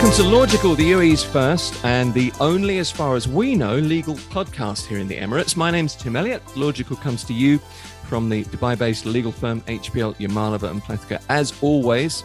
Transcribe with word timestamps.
Welcome 0.00 0.24
to 0.24 0.30
Lawgical, 0.30 0.74
the 0.74 0.92
UAE's 0.92 1.22
first 1.22 1.84
and 1.84 2.14
the 2.14 2.32
only, 2.40 2.78
as 2.78 2.90
far 2.90 3.16
as 3.16 3.28
we 3.28 3.54
know, 3.54 3.76
legal 3.76 4.14
podcast 4.14 4.86
here 4.86 4.98
in 4.98 5.06
the 5.06 5.14
Emirates. 5.14 5.56
My 5.56 5.70
name's 5.70 5.94
Tim 5.94 6.16
Elliott. 6.16 6.42
Lawgical 6.56 6.96
comes 6.96 7.22
to 7.24 7.34
you 7.34 7.58
from 8.08 8.30
the 8.30 8.44
Dubai-based 8.44 9.04
legal 9.04 9.30
firm 9.30 9.60
HPL 9.62 10.16
Yamalova 10.16 10.70
and 10.70 10.80
Plesca. 10.80 11.22
As 11.28 11.52
always, 11.60 12.24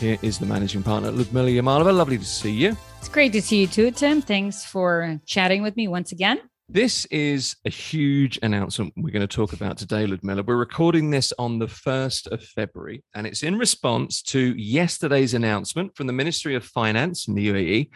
here 0.00 0.18
is 0.22 0.40
the 0.40 0.46
managing 0.46 0.82
partner, 0.82 1.12
Ludmila 1.12 1.48
Yamalova. 1.48 1.96
Lovely 1.96 2.18
to 2.18 2.24
see 2.24 2.50
you. 2.50 2.76
It's 2.98 3.08
great 3.08 3.32
to 3.34 3.40
see 3.40 3.60
you 3.60 3.66
too, 3.68 3.92
Tim. 3.92 4.20
Thanks 4.20 4.64
for 4.64 5.20
chatting 5.24 5.62
with 5.62 5.76
me 5.76 5.86
once 5.86 6.10
again. 6.10 6.40
This 6.72 7.04
is 7.10 7.54
a 7.66 7.68
huge 7.68 8.38
announcement 8.42 8.94
we're 8.96 9.10
going 9.10 9.20
to 9.20 9.26
talk 9.26 9.52
about 9.52 9.76
today, 9.76 10.06
Ludmila. 10.06 10.42
We're 10.42 10.56
recording 10.56 11.10
this 11.10 11.30
on 11.38 11.58
the 11.58 11.66
1st 11.66 12.28
of 12.28 12.42
February, 12.42 13.04
and 13.14 13.26
it's 13.26 13.42
in 13.42 13.58
response 13.58 14.22
to 14.22 14.56
yesterday's 14.56 15.34
announcement 15.34 15.94
from 15.94 16.06
the 16.06 16.14
Ministry 16.14 16.54
of 16.54 16.64
Finance 16.64 17.28
in 17.28 17.34
the 17.34 17.48
UAE. 17.48 17.90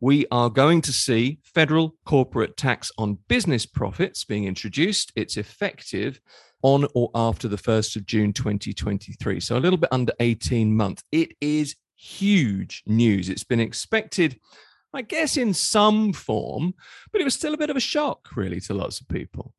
We 0.00 0.24
are 0.30 0.48
going 0.48 0.80
to 0.80 0.94
see 0.94 1.40
federal 1.44 1.94
corporate 2.06 2.56
tax 2.56 2.90
on 2.96 3.18
business 3.28 3.66
profits 3.66 4.24
being 4.24 4.44
introduced. 4.44 5.12
It's 5.14 5.36
effective 5.36 6.18
on 6.62 6.86
or 6.94 7.10
after 7.14 7.48
the 7.48 7.58
1st 7.58 7.96
of 7.96 8.06
June 8.06 8.32
2023. 8.32 9.40
So 9.40 9.58
a 9.58 9.60
little 9.60 9.76
bit 9.76 9.92
under 9.92 10.14
18 10.20 10.74
months. 10.74 11.02
It 11.12 11.32
is 11.42 11.76
huge 11.96 12.82
news. 12.86 13.28
It's 13.28 13.44
been 13.44 13.60
expected 13.60 14.40
I 14.96 15.02
guess 15.02 15.36
in 15.36 15.54
some 15.54 16.12
form, 16.12 16.74
but 17.12 17.20
it 17.20 17.24
was 17.24 17.34
still 17.34 17.54
a 17.54 17.58
bit 17.58 17.70
of 17.70 17.76
a 17.76 17.80
shock, 17.80 18.28
really, 18.34 18.60
to 18.60 18.74
lots 18.74 19.00
of 19.00 19.08
people. 19.08 19.52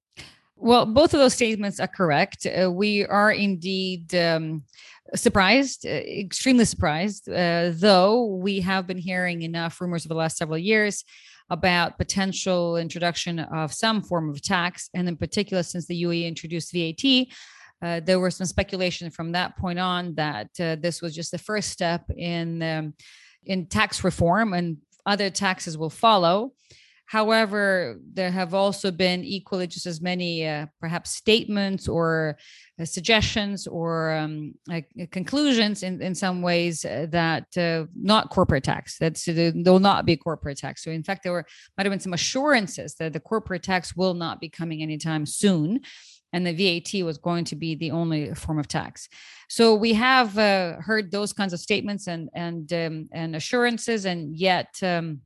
Well, 0.55 0.88
both 0.88 1.13
of 1.13 1.20
those 1.20 1.36
statements 1.36 1.80
are 1.80 1.88
correct. 1.88 2.48
Uh, 2.48 2.72
we 2.72 3.05
are 3.05 3.32
indeed 3.32 4.13
um, 4.16 4.63
surprised, 5.13 5.86
uh, 5.86 5.90
extremely 5.90 6.66
surprised, 6.66 7.30
uh, 7.30 7.72
though 7.73 8.26
we 8.26 8.62
have 8.62 8.88
been 8.88 8.98
hearing 8.98 9.43
enough 9.43 9.80
rumors 9.80 10.05
over 10.05 10.13
the 10.13 10.20
last 10.20 10.38
several 10.38 10.58
years 10.58 11.04
about 11.49 11.98
potential 11.98 12.76
introduction 12.76 13.40
of 13.40 13.71
some 13.71 14.02
form 14.02 14.30
of 14.30 14.41
tax. 14.41 14.90
And 14.93 15.08
in 15.08 15.15
particular, 15.15 15.63
since 15.63 15.85
the 15.85 16.04
UAE 16.04 16.26
introduced 16.26 16.74
VAT, 16.74 17.27
uh, 17.82 17.99
there 17.99 18.20
was 18.20 18.35
some 18.35 18.48
speculation 18.48 19.12
from 19.12 19.32
that 19.34 19.55
point 19.58 19.77
on 19.77 20.15
that 20.15 20.48
uh, 20.60 20.76
this 20.76 21.02
was 21.02 21.13
just 21.15 21.32
the 21.32 21.38
first 21.38 21.70
step 21.70 22.04
in 22.18 22.63
um, 22.63 22.93
in 23.46 23.65
tax 23.65 24.04
reform 24.04 24.54
and 24.54 24.77
other 25.08 25.30
taxes 25.30 25.77
will 25.77 25.90
follow. 25.90 26.54
However, 27.08 28.02
there 28.13 28.32
have 28.32 28.54
also 28.54 28.91
been 28.91 29.24
equally 29.24 29.66
just 29.66 29.86
as 29.86 30.02
many 30.02 30.46
uh, 30.46 30.66
perhaps 30.82 31.12
statements 31.12 31.88
or 31.88 32.38
uh, 32.77 32.84
suggestions 32.84 33.66
or 33.66 34.12
um, 34.12 34.55
uh, 34.70 34.82
conclusions 35.10 35.84
in, 35.84 36.02
in 36.02 36.14
some 36.14 36.41
ways 36.41 36.84
uh, 36.84 37.05
that 37.12 37.58
uh, 37.58 37.86
not 37.96 38.30
corporate 38.30 38.66
tax, 38.66 38.98
that 38.98 39.16
there 39.26 39.54
will 39.72 39.80
not 39.80 40.05
be 40.05 40.18
corporate 40.18 40.58
tax. 40.58 40.84
So, 40.84 40.91
in 40.91 41.02
fact, 41.02 41.24
there 41.24 41.32
were 41.32 41.46
might 41.77 41.86
have 41.86 41.92
been 41.92 42.02
some 42.02 42.14
assurances 42.14 42.96
that 42.96 43.14
the 43.14 43.21
corporate 43.21 43.64
tax 43.64 43.96
will 43.96 44.14
not 44.14 44.42
be 44.42 44.49
coming 44.49 44.84
anytime 44.84 45.26
soon 45.26 45.80
and 46.34 46.46
the 46.46 46.54
VAT 46.54 47.06
was 47.06 47.18
going 47.18 47.46
to 47.46 47.56
be 47.56 47.76
the 47.76 47.92
only 47.92 48.34
form 48.34 48.60
of 48.60 48.68
tax. 48.68 49.08
So 49.50 49.76
we 49.76 49.94
have 49.94 50.38
uh, 50.38 50.78
heard 50.82 51.12
those 51.12 51.34
kinds 51.34 51.54
of 51.54 51.60
statements 51.60 52.08
and 52.08 52.30
and 52.34 52.72
um, 52.74 53.10
and 53.12 53.36
assurances, 53.36 54.06
and 54.06 54.36
yet, 54.36 54.76
um, 54.84 55.22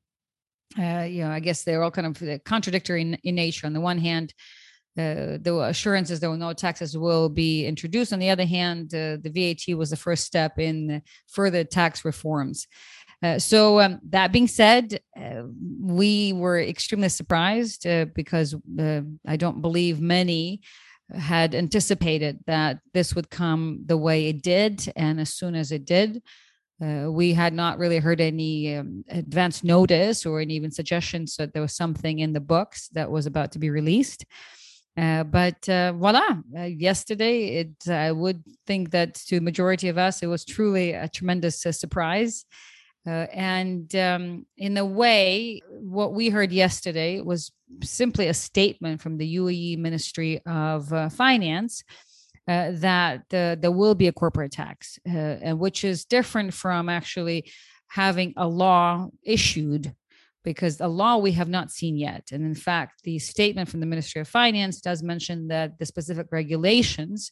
uh, 0.77 1.07
you 1.09 1.23
know, 1.23 1.31
I 1.31 1.39
guess 1.39 1.63
they're 1.63 1.83
all 1.83 1.91
kind 1.91 2.07
of 2.07 2.21
uh, 2.21 2.37
contradictory 2.45 3.01
in, 3.01 3.15
in 3.23 3.35
nature. 3.35 3.67
On 3.67 3.73
the 3.73 3.81
one 3.81 3.97
hand, 3.97 4.33
uh, 4.97 5.37
the 5.41 5.65
assurances 5.69 6.19
there 6.19 6.29
were 6.29 6.37
no 6.37 6.53
taxes 6.53 6.97
will 6.97 7.29
be 7.29 7.65
introduced. 7.65 8.13
On 8.13 8.19
the 8.19 8.29
other 8.29 8.45
hand, 8.45 8.93
uh, 8.93 9.17
the 9.21 9.31
VAT 9.33 9.75
was 9.77 9.89
the 9.89 9.95
first 9.95 10.25
step 10.25 10.59
in 10.59 11.01
further 11.27 11.63
tax 11.63 12.05
reforms. 12.05 12.67
Uh, 13.23 13.37
so 13.37 13.79
um, 13.79 13.99
that 14.09 14.31
being 14.31 14.47
said, 14.47 14.99
uh, 15.15 15.43
we 15.79 16.33
were 16.33 16.59
extremely 16.59 17.09
surprised 17.09 17.85
uh, 17.85 18.05
because 18.15 18.55
uh, 18.79 19.01
I 19.27 19.37
don't 19.37 19.61
believe 19.61 20.01
many 20.01 20.61
had 21.15 21.55
anticipated 21.55 22.39
that 22.47 22.79
this 22.93 23.15
would 23.15 23.29
come 23.29 23.83
the 23.85 23.97
way 23.97 24.27
it 24.27 24.41
did. 24.41 24.91
And 24.95 25.19
as 25.19 25.33
soon 25.33 25.55
as 25.55 25.71
it 25.71 25.85
did, 25.85 26.21
uh, 26.81 27.11
we 27.11 27.33
had 27.33 27.53
not 27.53 27.77
really 27.77 27.99
heard 27.99 28.19
any 28.19 28.75
um, 28.75 29.05
advance 29.09 29.63
notice 29.63 30.25
or 30.25 30.39
any 30.39 30.55
even 30.55 30.71
suggestions 30.71 31.35
that 31.35 31.53
there 31.53 31.61
was 31.61 31.75
something 31.75 32.19
in 32.19 32.33
the 32.33 32.39
books 32.39 32.87
that 32.89 33.11
was 33.11 33.25
about 33.25 33.51
to 33.51 33.59
be 33.59 33.69
released. 33.69 34.25
Uh, 34.97 35.23
but 35.23 35.69
uh, 35.69 35.93
voila! 35.93 36.41
Uh, 36.57 36.63
yesterday, 36.63 37.59
it 37.59 37.89
I 37.89 38.11
would 38.11 38.43
think 38.67 38.91
that 38.91 39.15
to 39.15 39.35
the 39.35 39.41
majority 39.41 39.87
of 39.87 39.97
us, 39.97 40.21
it 40.21 40.27
was 40.27 40.43
truly 40.43 40.91
a 40.91 41.07
tremendous 41.07 41.65
uh, 41.65 41.71
surprise. 41.71 42.45
Uh, 43.05 43.25
and 43.33 43.95
um, 43.95 44.45
in 44.57 44.77
a 44.77 44.85
way, 44.85 45.61
what 45.69 46.13
we 46.13 46.29
heard 46.29 46.51
yesterday 46.51 47.19
was 47.19 47.51
simply 47.81 48.27
a 48.27 48.33
statement 48.33 49.01
from 49.01 49.17
the 49.17 49.35
UAE 49.37 49.79
Ministry 49.79 50.39
of 50.45 50.91
uh, 50.93 51.09
Finance 51.09 51.83
uh, 52.47 52.71
that 52.73 53.23
there 53.29 53.71
will 53.71 53.95
be 53.95 54.07
a 54.07 54.11
corporate 54.11 54.51
tax, 54.51 54.99
uh, 55.07 55.55
which 55.55 55.83
is 55.83 56.05
different 56.05 56.53
from 56.53 56.89
actually 56.89 57.51
having 57.87 58.33
a 58.37 58.47
law 58.47 59.07
issued 59.23 59.93
because 60.43 60.79
a 60.79 60.87
law 60.87 61.17
we 61.17 61.33
have 61.33 61.49
not 61.49 61.71
seen 61.71 61.97
yet. 61.97 62.29
And 62.31 62.43
in 62.43 62.55
fact, 62.55 63.03
the 63.03 63.19
statement 63.19 63.69
from 63.69 63.79
the 63.79 63.85
Ministry 63.85 64.21
of 64.21 64.27
Finance 64.27 64.81
does 64.81 65.03
mention 65.03 65.47
that 65.49 65.77
the 65.77 65.85
specific 65.85 66.27
regulations 66.31 67.31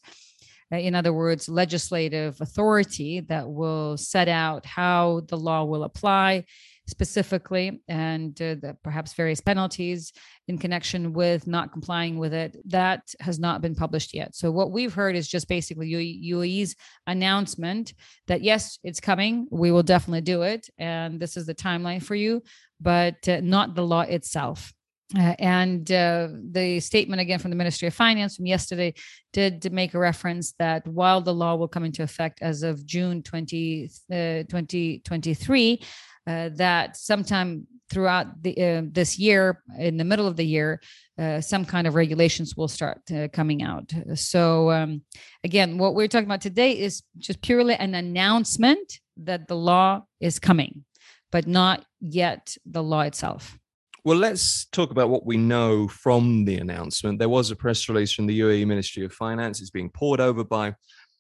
in 0.72 0.96
other 0.96 1.14
words, 1.14 1.50
legislative 1.50 2.40
authority 2.42 3.22
that 3.22 3.50
will 3.50 3.98
set 3.98 4.28
out 4.28 4.66
how 4.66 5.22
the 5.28 5.38
law 5.38 5.64
will 5.64 5.84
apply 5.84 6.46
specifically 6.88 7.82
and 7.88 8.42
uh, 8.42 8.56
the, 8.56 8.76
perhaps 8.84 9.14
various 9.14 9.40
penalties 9.40 10.12
in 10.48 10.58
connection 10.58 11.14
with 11.14 11.48
not 11.48 11.72
complying 11.72 12.18
with 12.18 12.34
it. 12.34 12.58
That 12.66 13.02
has 13.20 13.40
not 13.40 13.62
been 13.62 13.76
published 13.76 14.14
yet. 14.14 14.36
So 14.36 14.52
what 14.52 14.72
we've 14.72 14.94
heard 14.94 15.16
is 15.16 15.28
just 15.28 15.48
basically 15.48 15.92
uae's 15.92 16.76
announcement 17.08 17.94
that 18.28 18.42
yes 18.42 18.80
it's 18.84 19.00
coming. 19.00 19.48
We 19.52 19.72
will 19.72 19.84
definitely 19.84 20.22
do 20.22 20.42
it 20.42 20.70
and 20.78 21.20
this 21.20 21.38
is 21.38 21.46
the 21.46 21.56
timeline 21.56 22.04
for 22.04 22.16
you 22.16 22.42
but 22.82 23.28
uh, 23.28 23.42
not 23.42 23.76
the 23.76 23.86
law 23.86 24.02
itself 24.02 24.74
uh, 25.18 25.34
and 25.40 25.92
uh, 25.92 26.28
the 26.52 26.80
statement 26.80 27.20
again 27.20 27.40
from 27.40 27.50
the 27.50 27.58
Ministry 27.58 27.88
of 27.88 27.96
Finance 27.96 28.36
from 28.36 28.46
yesterday 28.46 28.94
did 29.34 29.72
make 29.74 29.96
a 29.96 30.00
reference 30.00 30.54
that 30.60 30.86
while 30.88 31.20
the 31.20 31.34
law 31.34 31.56
will 31.56 31.68
come 31.68 31.84
into 31.84 32.04
effect 32.04 32.40
as 32.42 32.62
of 32.62 32.86
June 32.86 33.24
20, 33.24 33.90
uh, 34.12 34.16
2023, 34.44 35.82
uh, 36.28 36.50
that 36.54 36.96
sometime 36.96 37.66
throughout 37.90 38.44
the, 38.44 38.62
uh, 38.62 38.82
this 38.92 39.18
year, 39.18 39.64
in 39.80 39.98
the 39.98 40.04
middle 40.04 40.28
of 40.28 40.36
the 40.36 40.46
year, 40.46 40.80
uh, 41.18 41.42
some 41.42 41.66
kind 41.66 41.88
of 41.88 41.96
regulations 41.96 42.56
will 42.56 42.68
start 42.68 43.02
coming 43.34 43.64
out. 43.64 43.92
So, 44.14 44.70
um, 44.70 45.02
again, 45.44 45.80
what 45.80 45.96
we're 45.96 46.08
talking 46.08 46.28
about 46.28 46.42
today 46.42 46.78
is 46.78 47.02
just 47.18 47.42
purely 47.42 47.74
an 47.74 47.96
announcement 47.96 49.00
that 49.18 49.48
the 49.48 49.56
law 49.56 50.04
is 50.20 50.38
coming, 50.38 50.86
but 51.32 51.48
not 51.48 51.84
yet 52.00 52.56
the 52.64 52.84
law 52.84 53.02
itself. 53.02 53.59
Well, 54.06 54.18
let's 54.18 54.66
talk 54.66 54.92
about 54.92 55.10
what 55.10 55.26
we 55.26 55.36
know 55.36 55.88
from 55.90 56.46
the 56.46 56.56
announcement. 56.56 57.20
There 57.20 57.28
was 57.28 57.52
a 57.52 57.56
press 57.56 57.90
release 57.90 58.14
from 58.14 58.28
the 58.28 58.40
UAE 58.40 58.66
Ministry 58.66 59.04
of 59.04 59.12
Finance. 59.12 59.60
It's 59.60 59.72
being 59.72 59.90
poured 59.90 60.22
over 60.22 60.44
by 60.46 60.74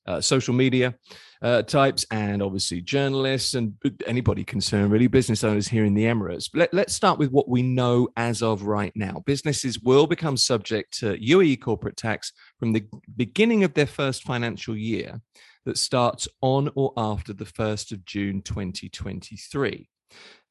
uh, 0.05 0.21
social 0.21 0.53
media 0.53 0.95
uh, 1.41 1.61
types 1.61 2.05
and 2.09 2.41
obviously 2.41 2.81
journalists 2.81 3.53
and 3.53 3.73
anybody 4.07 4.45
concerned, 4.45 4.91
really, 4.91 5.07
business 5.07 5.43
owners 5.43 5.67
here 5.67 5.83
in 5.83 5.93
the 5.93 6.05
Emirates. 6.05 6.49
Let, 6.53 6.73
us 6.73 6.93
start 6.93 7.19
with 7.19 7.31
what 7.31 7.49
we 7.49 7.61
know 7.61 8.07
as 8.15 8.41
of 8.41 8.63
right 8.63 8.93
now. 8.95 9.23
Businesses 9.25 9.79
will 9.81 10.07
become 10.07 10.37
subject 10.37 10.97
to 10.99 11.17
UAE 11.17 11.61
corporate 11.61 11.97
tax 11.97 12.31
from 12.59 12.71
the 12.71 12.85
beginning 13.17 13.65
of 13.65 13.73
their 13.73 13.87
first 13.87 14.23
financial 14.23 14.75
year 14.75 15.21
that 15.65 15.77
starts 15.77 16.29
on 16.41 16.69
or 16.75 16.93
after 16.95 17.33
the 17.33 17.45
1st 17.45 17.91
of 17.91 18.05
June 18.05 18.41
2023. 18.41 19.89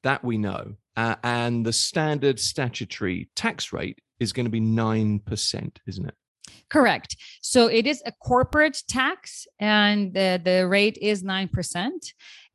That 0.03 0.25
we 0.25 0.39
know. 0.39 0.75
Uh, 0.97 1.17
and 1.23 1.65
the 1.65 1.73
standard 1.73 2.41
statutory 2.41 3.29
tax 3.37 3.73
rate 3.73 4.01
is 4.19 4.33
going 4.33 4.47
to 4.47 4.51
be 4.51 4.61
9%, 4.61 5.77
isn't 5.87 6.07
it? 6.07 6.15
Correct. 6.71 7.17
So 7.41 7.67
it 7.67 7.87
is 7.87 8.03
a 8.05 8.13
corporate 8.13 8.83
tax, 8.89 9.47
and 9.59 10.13
the, 10.13 10.41
the 10.43 10.67
rate 10.67 10.99
is 11.01 11.23
9%. 11.23 11.91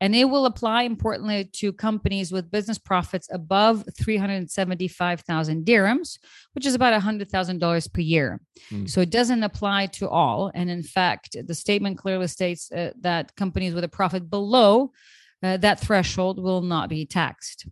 And 0.01 0.13
it 0.13 0.25
will 0.25 0.45
apply, 0.45 0.83
importantly, 0.83 1.49
to 1.53 1.71
companies 1.71 2.31
with 2.31 2.51
business 2.51 2.77
profits 2.77 3.29
above 3.31 3.85
375,000 3.97 5.65
dirhams, 5.65 6.19
which 6.51 6.65
is 6.65 6.75
about 6.75 7.01
$100,000 7.01 7.93
per 7.93 8.01
year. 8.01 8.41
Mm. 8.69 8.89
So 8.89 8.99
it 8.99 9.09
doesn't 9.09 9.43
apply 9.43 9.85
to 9.87 10.09
all. 10.09 10.51
And 10.53 10.69
in 10.69 10.83
fact, 10.83 11.37
the 11.47 11.55
statement 11.55 11.97
clearly 11.97 12.27
states 12.27 12.69
uh, 12.71 12.91
that 12.99 13.35
companies 13.37 13.73
with 13.73 13.85
a 13.85 13.89
profit 13.89 14.29
below 14.29 14.91
uh, 15.43 15.57
that 15.57 15.79
threshold 15.79 16.41
will 16.41 16.61
not 16.61 16.89
be 16.89 17.05
taxed. 17.05 17.67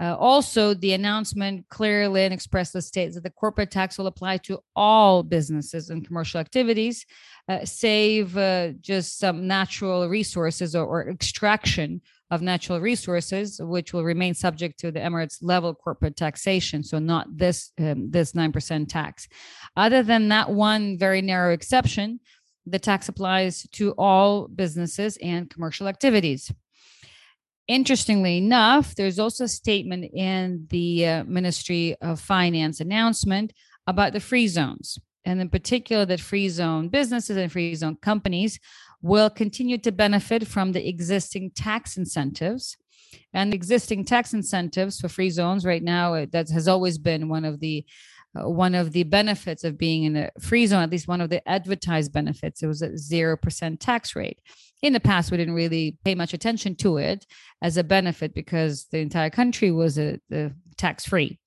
Uh, 0.00 0.16
also, 0.16 0.74
the 0.74 0.92
announcement 0.92 1.68
clearly 1.68 2.22
and 2.22 2.32
expressly 2.32 2.80
states 2.80 3.16
that 3.16 3.24
the 3.24 3.30
corporate 3.30 3.70
tax 3.70 3.98
will 3.98 4.06
apply 4.06 4.36
to 4.36 4.60
all 4.76 5.24
businesses 5.24 5.90
and 5.90 6.06
commercial 6.06 6.38
activities, 6.38 7.04
uh, 7.48 7.64
save 7.64 8.36
uh, 8.36 8.70
just 8.80 9.18
some 9.18 9.48
natural 9.48 10.08
resources 10.08 10.76
or, 10.76 10.86
or, 10.86 11.08
extraction 11.08 12.00
of 12.30 12.42
natural 12.42 12.78
resources, 12.78 13.60
which 13.60 13.92
will 13.92 14.04
remain 14.04 14.34
subject 14.34 14.78
to 14.78 14.92
the 14.92 15.00
Emirates 15.00 15.38
level 15.40 15.74
corporate 15.74 16.14
taxation. 16.14 16.84
So 16.84 17.00
not 17.00 17.26
this 17.36 17.72
um, 17.80 18.10
this 18.10 18.34
nine 18.36 18.52
percent 18.52 18.90
tax. 18.90 19.26
Other 19.76 20.02
than 20.04 20.28
that 20.28 20.50
one 20.50 20.98
very 20.98 21.22
narrow 21.22 21.52
exception, 21.52 22.20
the 22.66 22.78
tax 22.78 23.08
applies 23.08 23.66
to 23.72 23.92
all 23.98 24.46
businesses 24.46 25.16
and 25.22 25.50
commercial 25.50 25.88
activities. 25.88 26.52
Interestingly 27.68 28.38
enough, 28.38 28.94
there's 28.94 29.18
also 29.18 29.44
a 29.44 29.48
statement 29.48 30.06
in 30.14 30.66
the 30.70 31.06
uh, 31.06 31.24
Ministry 31.24 31.94
of 32.00 32.18
Finance 32.18 32.80
announcement 32.80 33.52
about 33.86 34.14
the 34.14 34.20
free 34.20 34.48
zones, 34.48 34.98
and 35.26 35.38
in 35.38 35.50
particular, 35.50 36.06
that 36.06 36.20
free 36.20 36.48
zone 36.48 36.88
businesses 36.88 37.36
and 37.36 37.52
free 37.52 37.74
zone 37.74 37.96
companies 38.00 38.58
will 39.02 39.28
continue 39.28 39.76
to 39.78 39.92
benefit 39.92 40.46
from 40.46 40.72
the 40.72 40.88
existing 40.88 41.50
tax 41.50 41.98
incentives. 41.98 42.76
And 43.32 43.54
existing 43.54 44.04
tax 44.04 44.32
incentives 44.32 45.00
for 45.00 45.08
free 45.08 45.30
zones 45.30 45.64
right 45.64 45.82
now, 45.82 46.14
uh, 46.14 46.26
that 46.32 46.48
has 46.50 46.68
always 46.68 46.98
been 46.98 47.28
one 47.28 47.44
of 47.44 47.60
the 47.60 47.84
one 48.34 48.74
of 48.74 48.92
the 48.92 49.04
benefits 49.04 49.64
of 49.64 49.78
being 49.78 50.04
in 50.04 50.16
a 50.16 50.30
free 50.40 50.66
zone, 50.66 50.82
at 50.82 50.90
least 50.90 51.08
one 51.08 51.20
of 51.20 51.30
the 51.30 51.46
advertised 51.48 52.12
benefits, 52.12 52.62
it 52.62 52.66
was 52.66 52.82
a 52.82 52.90
0% 52.90 53.78
tax 53.80 54.14
rate. 54.14 54.40
In 54.82 54.92
the 54.92 55.00
past, 55.00 55.30
we 55.30 55.36
didn't 55.36 55.54
really 55.54 55.96
pay 56.04 56.14
much 56.14 56.34
attention 56.34 56.76
to 56.76 56.98
it 56.98 57.26
as 57.62 57.76
a 57.76 57.84
benefit 57.84 58.34
because 58.34 58.86
the 58.92 58.98
entire 58.98 59.30
country 59.30 59.72
was 59.72 59.98
a, 59.98 60.20
a 60.30 60.52
tax 60.76 61.04
free. 61.04 61.38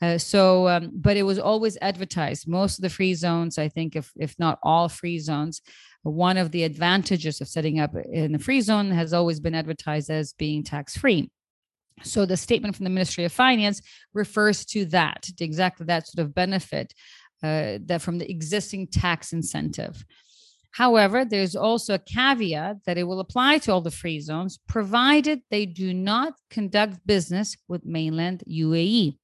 Uh, 0.00 0.18
so, 0.18 0.68
um, 0.68 0.90
but 0.92 1.16
it 1.16 1.22
was 1.22 1.38
always 1.38 1.78
advertised. 1.80 2.48
Most 2.48 2.78
of 2.78 2.82
the 2.82 2.90
free 2.90 3.14
zones, 3.14 3.56
I 3.56 3.68
think, 3.68 3.94
if 3.94 4.10
if 4.16 4.36
not 4.36 4.58
all 4.64 4.88
free 4.88 5.20
zones, 5.20 5.62
one 6.02 6.36
of 6.36 6.50
the 6.50 6.64
advantages 6.64 7.40
of 7.40 7.46
setting 7.46 7.78
up 7.78 7.94
in 8.12 8.34
a 8.34 8.38
free 8.40 8.60
zone 8.62 8.90
has 8.90 9.12
always 9.12 9.38
been 9.38 9.54
advertised 9.54 10.10
as 10.10 10.32
being 10.32 10.64
tax 10.64 10.96
free. 10.96 11.30
So 12.02 12.26
the 12.26 12.36
statement 12.36 12.76
from 12.76 12.84
the 12.84 12.90
Ministry 12.90 13.24
of 13.24 13.32
Finance 13.32 13.82
refers 14.14 14.64
to 14.66 14.84
that, 14.86 15.22
to 15.22 15.44
exactly 15.44 15.86
that 15.86 16.08
sort 16.08 16.24
of 16.24 16.34
benefit 16.34 16.94
uh, 17.42 17.78
that 17.86 18.02
from 18.02 18.18
the 18.18 18.30
existing 18.30 18.86
tax 18.86 19.32
incentive. 19.32 20.04
However, 20.72 21.24
there's 21.24 21.54
also 21.54 21.94
a 21.94 21.98
caveat 21.98 22.84
that 22.86 22.96
it 22.96 23.02
will 23.04 23.20
apply 23.20 23.58
to 23.58 23.72
all 23.72 23.82
the 23.82 23.90
free 23.90 24.20
zones, 24.20 24.58
provided 24.66 25.42
they 25.50 25.66
do 25.66 25.92
not 25.92 26.34
conduct 26.50 27.06
business 27.06 27.56
with 27.68 27.84
mainland 27.84 28.42
UAE. 28.48 29.18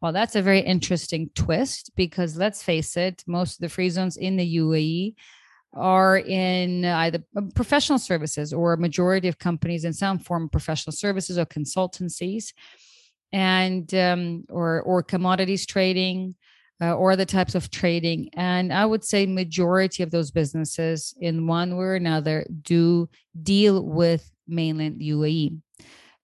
Well, 0.00 0.12
that's 0.12 0.36
a 0.36 0.42
very 0.42 0.60
interesting 0.60 1.30
twist 1.34 1.90
because 1.96 2.36
let's 2.36 2.62
face 2.62 2.96
it, 2.96 3.22
most 3.26 3.54
of 3.54 3.60
the 3.60 3.68
free 3.68 3.90
zones 3.90 4.16
in 4.16 4.36
the 4.36 4.56
UAE 4.56 5.14
are 5.72 6.18
in 6.18 6.84
either 6.84 7.22
um, 7.36 7.50
professional 7.52 7.98
services 7.98 8.52
or 8.52 8.72
a 8.72 8.78
majority 8.78 9.28
of 9.28 9.38
companies 9.38 9.84
in 9.84 9.92
some 9.92 10.18
form 10.18 10.44
of 10.44 10.52
professional 10.52 10.92
services 10.92 11.38
or 11.38 11.46
consultancies. 11.46 12.52
And 13.32 13.94
um, 13.94 14.44
or 14.48 14.82
or 14.82 15.04
commodities 15.04 15.64
trading 15.64 16.34
uh, 16.80 16.94
or 16.94 17.14
the 17.14 17.26
types 17.26 17.54
of 17.54 17.70
trading. 17.70 18.30
And 18.34 18.72
i 18.72 18.84
would 18.84 19.04
say 19.04 19.26
majority 19.26 20.02
of 20.02 20.10
those 20.10 20.30
businesses 20.30 21.14
in 21.20 21.46
one 21.46 21.76
way 21.76 21.84
or 21.84 21.94
another 21.94 22.46
do 22.62 23.08
deal 23.42 23.84
with 23.84 24.30
mainland 24.48 25.00
uae 25.00 25.56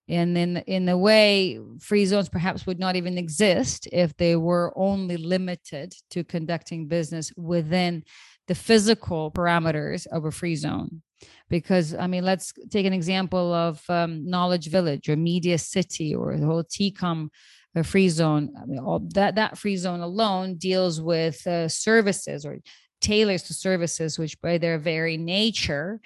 and 0.09 0.37
in 0.37 0.57
in 0.57 0.89
a 0.89 0.97
way 0.97 1.59
free 1.79 2.05
zones 2.05 2.29
perhaps 2.29 2.65
would 2.65 2.79
not 2.79 2.95
even 2.95 3.17
exist 3.17 3.87
if 3.91 4.15
they 4.17 4.35
were 4.35 4.73
only 4.75 5.17
limited 5.17 5.93
to 6.11 6.23
conducting 6.23 6.87
business 6.87 7.31
within 7.35 8.03
the 8.47 8.55
physical 8.55 9.31
parameters 9.31 10.07
of 10.07 10.23
a 10.25 10.31
free 10.31 10.55
zone. 10.55 11.01
Because 11.49 11.93
i 11.93 12.07
mean 12.07 12.23
let's 12.23 12.53
take 12.69 12.85
an 12.85 12.93
example 12.93 13.53
of 13.53 13.81
um, 13.89 14.29
knowledge 14.29 14.69
village 14.69 15.09
or 15.09 15.15
media 15.15 15.57
city 15.57 16.15
or 16.15 16.37
the 16.37 16.45
whole 16.45 16.63
tecom 16.63 17.29
uh, 17.75 17.83
free 17.83 18.09
zone. 18.09 18.53
I 18.61 18.65
mean, 18.65 18.79
all, 18.79 18.99
that 19.13 19.35
that 19.35 19.57
free 19.57 19.77
zone 19.77 19.99
alone 19.99 20.55
deals 20.55 21.01
with 21.01 21.45
uh, 21.45 21.67
services 21.67 22.45
or 22.45 22.57
tailors 23.01 23.43
to 23.43 23.53
services 23.53 24.17
which 24.17 24.39
by 24.41 24.57
their 24.57 24.79
very 24.79 25.17
nature 25.17 25.99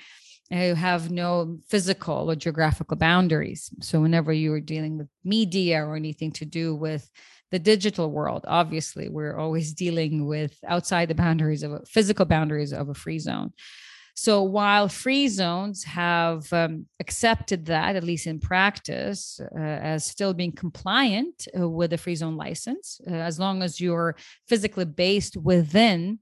uh, 0.52 0.76
have 0.76 1.12
no 1.12 1.60
physical 1.68 2.30
or 2.30 2.36
geographical 2.36 2.98
boundaries. 2.98 3.70
So 3.82 4.02
whenever 4.02 4.34
you 4.34 4.54
are 4.54 4.60
dealing 4.60 4.98
with 4.98 5.08
media 5.24 5.86
or 5.86 5.96
anything 5.96 6.32
to 6.34 6.46
do 6.46 6.76
with 6.76 7.10
the 7.52 7.60
digital 7.60 8.10
world 8.10 8.44
obviously 8.48 9.10
we're 9.10 9.38
always 9.38 9.74
dealing 9.86 10.26
with 10.26 10.58
outside 10.68 11.10
the 11.10 11.16
boundaries 11.16 11.64
of 11.64 11.74
a, 11.74 11.86
physical 11.86 12.26
boundaries 12.26 12.74
of 12.74 12.90
a 12.90 12.94
free 12.94 13.20
zone. 13.20 13.52
So 14.14 14.44
while 14.44 14.90
free 14.90 15.30
zones 15.30 15.86
have 15.86 16.52
um, 16.52 16.86
accepted 17.00 17.66
that 17.68 17.96
at 17.96 18.04
least 18.04 18.28
in 18.28 18.40
practice 18.40 19.40
uh, 19.56 19.60
as 19.60 20.06
still 20.06 20.34
being 20.34 20.52
compliant 20.52 21.48
uh, 21.58 21.68
with 21.68 21.92
the 21.92 21.98
free 21.98 22.16
zone 22.16 22.36
license 22.36 23.00
uh, 23.10 23.14
as 23.14 23.40
long 23.40 23.64
as 23.64 23.80
you're 23.80 24.16
physically 24.48 24.86
based 24.86 25.38
within 25.38 26.20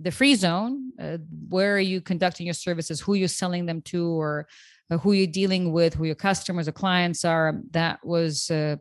the 0.00 0.10
free 0.10 0.34
zone 0.34 0.92
uh, 1.00 1.18
where 1.48 1.74
are 1.74 1.80
you 1.80 2.00
conducting 2.00 2.46
your 2.46 2.54
services? 2.54 3.00
Who 3.00 3.14
you're 3.14 3.28
selling 3.28 3.66
them 3.66 3.82
to 3.82 4.08
or 4.08 4.48
uh, 4.90 4.98
who 4.98 5.12
you're 5.12 5.26
dealing 5.26 5.72
with 5.72 5.94
who 5.94 6.04
your 6.04 6.14
customers 6.14 6.68
or 6.68 6.72
clients 6.72 7.24
are. 7.24 7.60
That 7.70 8.04
was 8.04 8.50
uh, 8.50 8.76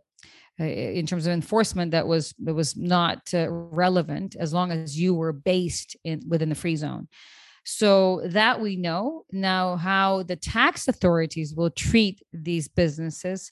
uh, 0.59 0.63
in 0.63 1.05
terms 1.05 1.25
of 1.25 1.33
enforcement 1.33 1.91
that 1.91 2.07
was 2.07 2.33
that 2.39 2.53
was 2.53 2.75
not 2.75 3.33
uh, 3.33 3.47
relevant 3.49 4.35
as 4.37 4.53
long 4.53 4.71
as 4.71 4.99
you 4.99 5.13
were 5.13 5.33
based 5.33 5.95
in 6.03 6.21
within 6.27 6.49
the 6.49 6.55
free 6.55 6.75
zone. 6.75 7.07
So 7.63 8.21
that 8.25 8.59
we 8.59 8.75
know. 8.75 9.25
Now 9.31 9.75
how 9.75 10.23
the 10.23 10.35
tax 10.35 10.87
authorities 10.87 11.53
will 11.55 11.69
treat 11.69 12.21
these 12.33 12.67
businesses 12.67 13.51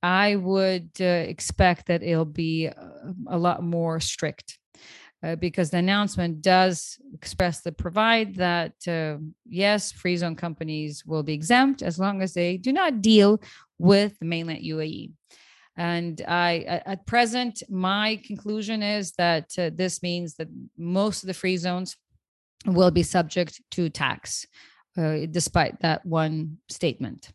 i 0.00 0.36
would 0.36 0.88
expect 1.00 1.88
that 1.88 2.04
it'll 2.04 2.24
be 2.24 2.70
a 3.26 3.36
lot 3.36 3.64
more 3.64 3.98
strict 3.98 4.57
uh, 5.22 5.36
because 5.36 5.70
the 5.70 5.78
announcement 5.78 6.42
does 6.42 6.98
express 7.12 7.60
the 7.60 7.72
provide 7.72 8.36
that 8.36 8.74
uh, 8.86 9.16
yes, 9.48 9.90
free 9.90 10.16
zone 10.16 10.36
companies 10.36 11.04
will 11.04 11.22
be 11.22 11.32
exempt 11.32 11.82
as 11.82 11.98
long 11.98 12.22
as 12.22 12.34
they 12.34 12.56
do 12.56 12.72
not 12.72 13.02
deal 13.02 13.40
with 13.78 14.18
the 14.18 14.26
mainland 14.26 14.64
UAE. 14.64 15.12
And 15.76 16.20
I, 16.26 16.82
at 16.86 17.06
present, 17.06 17.62
my 17.68 18.20
conclusion 18.24 18.82
is 18.82 19.12
that 19.12 19.52
uh, 19.56 19.70
this 19.72 20.02
means 20.02 20.34
that 20.34 20.48
most 20.76 21.22
of 21.22 21.28
the 21.28 21.34
free 21.34 21.56
zones 21.56 21.96
will 22.66 22.90
be 22.90 23.04
subject 23.04 23.60
to 23.72 23.88
tax, 23.88 24.44
uh, 24.98 25.26
despite 25.30 25.80
that 25.80 26.04
one 26.04 26.58
statement. 26.68 27.30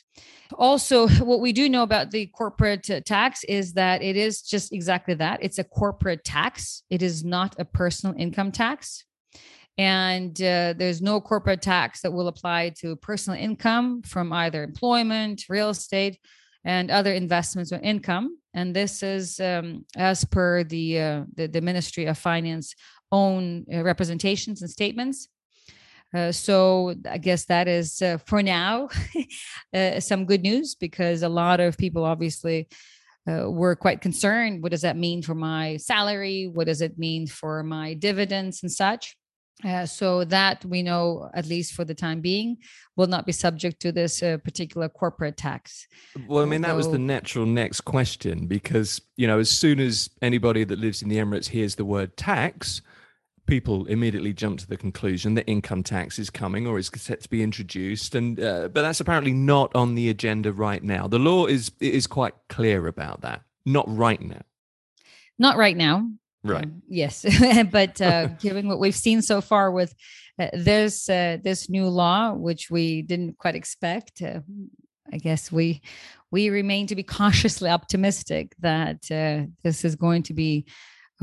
Also, 0.56 1.08
what 1.24 1.40
we 1.40 1.54
do 1.54 1.70
know 1.70 1.84
about 1.84 2.12
the 2.12 2.28
corporate 2.28 2.90
tax 3.06 3.44
is 3.46 3.74
that 3.74 4.04
it 4.04 4.16
is 4.16 4.42
just 4.42 4.74
exactly 4.74 5.14
that 5.16 5.40
it's 5.42 5.60
a 5.60 5.64
corporate 5.64 6.24
tax, 6.24 6.84
it 6.90 7.02
is 7.02 7.24
not 7.24 7.56
a 7.60 7.66
personal 7.66 8.16
income 8.18 8.52
tax. 8.52 9.06
And 9.78 10.40
uh, 10.40 10.76
there's 10.78 11.02
no 11.02 11.20
corporate 11.20 11.64
tax 11.64 12.02
that 12.02 12.14
will 12.14 12.28
apply 12.28 12.74
to 12.82 12.96
personal 12.98 13.40
income 13.40 14.04
from 14.04 14.32
either 14.32 14.64
employment, 14.64 15.46
real 15.50 15.70
estate, 15.70 16.20
and 16.64 16.92
other 16.92 17.12
investments 17.12 17.72
or 17.72 17.80
income. 17.80 18.38
And 18.54 18.76
this 18.76 19.02
is 19.02 19.40
um, 19.40 19.86
as 19.98 20.26
per 20.26 20.64
the, 20.64 21.00
uh, 21.00 21.24
the, 21.34 21.48
the 21.48 21.62
Ministry 21.62 22.06
of 22.06 22.20
Finance 22.20 22.76
own 23.12 23.66
uh, 23.74 23.84
representations 23.84 24.62
and 24.62 24.70
statements. 24.70 25.28
Uh, 26.14 26.32
so 26.32 26.96
I 27.10 27.18
guess 27.18 27.46
that 27.46 27.68
is 27.68 28.02
uh, 28.02 28.18
for 28.26 28.44
now 28.44 28.90
uh, 29.74 30.00
some 30.00 30.26
good 30.26 30.44
news 30.44 30.76
because 30.76 31.24
a 31.24 31.30
lot 31.30 31.60
of 31.60 31.78
people 31.78 32.04
obviously 32.04 32.68
uh, 33.28 33.50
were 33.50 33.76
quite 33.76 34.02
concerned. 34.02 34.62
What 34.62 34.72
does 34.72 34.82
that 34.82 34.98
mean 34.98 35.22
for 35.22 35.36
my 35.36 35.78
salary? 35.78 36.48
What 36.48 36.68
does 36.68 36.82
it 36.82 36.98
mean 36.98 37.28
for 37.28 37.64
my 37.64 37.94
dividends 37.94 38.62
and 38.64 38.72
such? 38.72 39.16
Uh, 39.64 39.86
so 39.86 40.26
that 40.26 40.66
we 40.66 40.84
know, 40.84 41.30
at 41.34 41.46
least 41.46 41.74
for 41.74 41.86
the 41.86 41.94
time 41.94 42.20
being, 42.20 42.58
will 42.98 43.08
not 43.08 43.26
be 43.26 43.32
subject 43.32 43.80
to 43.80 43.92
this 43.92 44.22
uh, 44.22 44.38
particular 44.44 44.90
corporate 44.90 45.38
tax. 45.38 45.88
Well, 46.28 46.44
I 46.44 46.46
mean, 46.46 46.62
that 46.64 46.76
was 46.76 46.92
the 46.92 47.00
natural 47.00 47.46
next 47.46 47.82
question 47.82 48.48
because, 48.48 49.00
you 49.16 49.26
know, 49.26 49.40
as 49.40 49.50
soon 49.50 49.80
as 49.80 50.10
anybody 50.22 50.66
that 50.66 50.80
lives 50.80 51.02
in 51.02 51.08
the 51.08 51.18
Emirates 51.18 51.48
hears 51.48 51.76
the 51.76 51.86
word 51.86 52.18
tax, 52.18 52.82
people 53.46 53.86
immediately 53.88 54.34
jump 54.34 54.60
to 54.60 54.68
the 54.68 54.78
conclusion 54.78 55.34
that 55.36 55.50
income 55.50 55.84
tax 55.84 56.18
is 56.18 56.30
coming 56.30 56.66
or 56.66 56.78
is 56.78 56.90
set 56.96 57.22
to 57.22 57.30
be 57.30 57.44
introduced 57.44 58.16
and 58.16 58.40
uh, 58.40 58.70
but 58.70 58.82
that's 58.82 59.00
apparently 59.00 59.34
not 59.34 59.74
on 59.76 59.96
the 59.96 60.10
agenda 60.10 60.52
right 60.52 60.84
now. 60.84 61.08
The 61.08 61.20
law 61.20 61.46
is 61.46 61.72
is 61.80 62.08
quite 62.08 62.34
clear 62.50 62.88
about 62.88 63.22
that. 63.22 63.42
Not 63.66 63.86
right 63.88 64.22
now. 64.22 64.42
Not 65.40 65.58
right 65.58 65.76
now. 65.76 66.10
Right. 66.44 66.66
Um, 66.66 66.82
yes, 66.88 67.26
but 67.72 68.02
uh, 68.02 68.28
given 68.40 68.68
what 68.68 68.80
we've 68.80 68.96
seen 68.96 69.22
so 69.22 69.42
far 69.42 69.72
with 69.72 69.94
uh, 70.40 70.50
this 70.54 71.10
uh, 71.10 71.38
this 71.42 71.70
new 71.70 71.88
law, 71.88 72.34
which 72.34 72.70
we 72.70 73.02
didn't 73.02 73.38
quite 73.38 73.56
expect, 73.56 74.22
uh, 74.22 74.42
I 75.12 75.18
guess 75.18 75.52
we 75.52 75.82
we 76.32 76.50
remain 76.50 76.88
to 76.88 76.96
be 76.96 77.04
cautiously 77.20 77.70
optimistic 77.70 78.56
that 78.60 79.10
uh, 79.12 79.48
this 79.64 79.86
is 79.86 79.96
going 79.96 80.24
to 80.24 80.34
be 80.34 80.66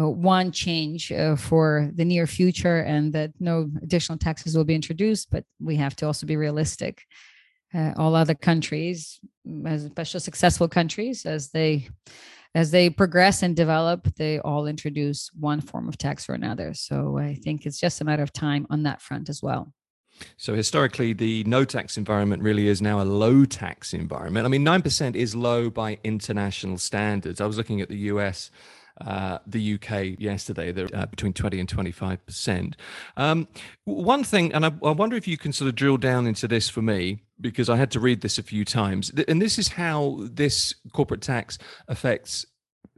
one 0.08 0.52
change 0.52 1.12
for 1.36 1.90
the 1.94 2.04
near 2.04 2.26
future, 2.26 2.78
and 2.78 3.12
that 3.12 3.32
no 3.40 3.70
additional 3.82 4.18
taxes 4.18 4.56
will 4.56 4.64
be 4.64 4.74
introduced. 4.74 5.30
But 5.30 5.44
we 5.60 5.76
have 5.76 5.96
to 5.96 6.06
also 6.06 6.26
be 6.26 6.36
realistic 6.36 7.02
uh, 7.74 7.92
all 7.96 8.14
other 8.14 8.34
countries, 8.34 9.20
as 9.64 9.84
especially 9.84 10.20
successful 10.20 10.68
countries, 10.68 11.26
as 11.26 11.50
they 11.50 11.88
as 12.52 12.72
they 12.72 12.90
progress 12.90 13.44
and 13.44 13.54
develop, 13.54 14.12
they 14.16 14.40
all 14.40 14.66
introduce 14.66 15.30
one 15.38 15.60
form 15.60 15.88
of 15.88 15.96
tax 15.96 16.28
or 16.28 16.32
another. 16.32 16.74
So 16.74 17.16
I 17.16 17.34
think 17.34 17.64
it's 17.64 17.78
just 17.78 18.00
a 18.00 18.04
matter 18.04 18.24
of 18.24 18.32
time 18.32 18.66
on 18.70 18.82
that 18.82 19.00
front 19.00 19.28
as 19.28 19.40
well. 19.40 19.72
So 20.36 20.54
historically, 20.56 21.12
the 21.12 21.44
no 21.44 21.64
tax 21.64 21.96
environment 21.96 22.42
really 22.42 22.66
is 22.66 22.82
now 22.82 23.00
a 23.00 23.04
low 23.04 23.44
tax 23.44 23.94
environment. 23.94 24.46
I 24.46 24.48
mean, 24.48 24.64
9% 24.64 25.14
is 25.14 25.36
low 25.36 25.70
by 25.70 25.98
international 26.02 26.78
standards. 26.78 27.40
I 27.40 27.46
was 27.46 27.56
looking 27.56 27.80
at 27.80 27.88
the 27.88 27.98
US. 27.98 28.50
Uh, 29.00 29.38
the 29.46 29.74
UK 29.74 30.20
yesterday, 30.20 30.72
they're 30.72 30.88
uh, 30.94 31.06
between 31.06 31.32
20 31.32 31.60
and 31.60 31.68
25 31.68 32.26
percent. 32.26 32.76
Um, 33.16 33.48
one 33.84 34.24
thing, 34.24 34.52
and 34.52 34.66
I, 34.66 34.72
I, 34.82 34.90
wonder 34.90 35.16
if 35.16 35.26
you 35.26 35.38
can 35.38 35.52
sort 35.52 35.68
of 35.68 35.74
drill 35.74 35.96
down 35.96 36.26
into 36.26 36.46
this 36.46 36.68
for 36.68 36.82
me, 36.82 37.22
because 37.40 37.68
I 37.68 37.76
had 37.76 37.90
to 37.92 38.00
read 38.00 38.20
this 38.20 38.38
a 38.38 38.42
few 38.42 38.64
times, 38.64 39.10
and 39.26 39.40
this 39.40 39.58
is 39.58 39.68
how 39.68 40.18
this 40.20 40.74
corporate 40.92 41.22
tax 41.22 41.58
affects 41.88 42.44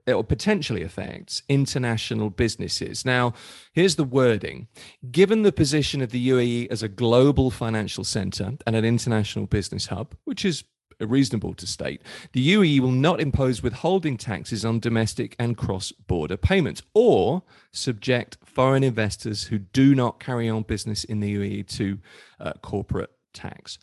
or 0.07 0.25
potentially 0.25 0.83
affects 0.83 1.43
international 1.49 2.31
businesses. 2.31 3.05
Now, 3.05 3.35
here's 3.73 3.97
the 3.97 4.05
wording. 4.05 4.69
Given 5.11 5.43
the 5.43 5.53
position 5.53 6.03
of 6.03 6.11
the 6.11 6.29
UAE 6.29 6.71
as 6.71 6.83
a 6.83 6.89
global 6.89 7.51
financial 7.51 8.05
center 8.05 8.55
and 8.67 8.75
an 8.75 8.85
international 8.85 9.47
business 9.47 9.87
hub, 9.87 10.17
which 10.25 10.45
is 10.45 10.65
reasonable 11.07 11.55
to 11.55 11.67
state, 11.67 12.03
the 12.33 12.55
UAE 12.55 12.81
will 12.81 12.93
not 12.93 13.21
impose 13.21 13.63
withholding 13.63 14.17
taxes 14.17 14.65
on 14.65 14.81
domestic 14.81 15.37
and 15.39 15.57
cross 15.57 15.93
border 15.93 16.37
payments 16.37 16.83
or 16.95 17.43
subject 17.71 18.39
foreign 18.45 18.85
investors 18.85 19.45
who 19.45 19.59
do 19.59 19.95
not 19.95 20.21
carry 20.21 20.49
on 20.49 20.63
business 20.63 21.05
in 21.05 21.21
the 21.21 21.35
UAE 21.35 21.67
to 21.77 21.99
uh, 22.41 22.53
corporate 22.63 23.11
tax. 23.33 23.79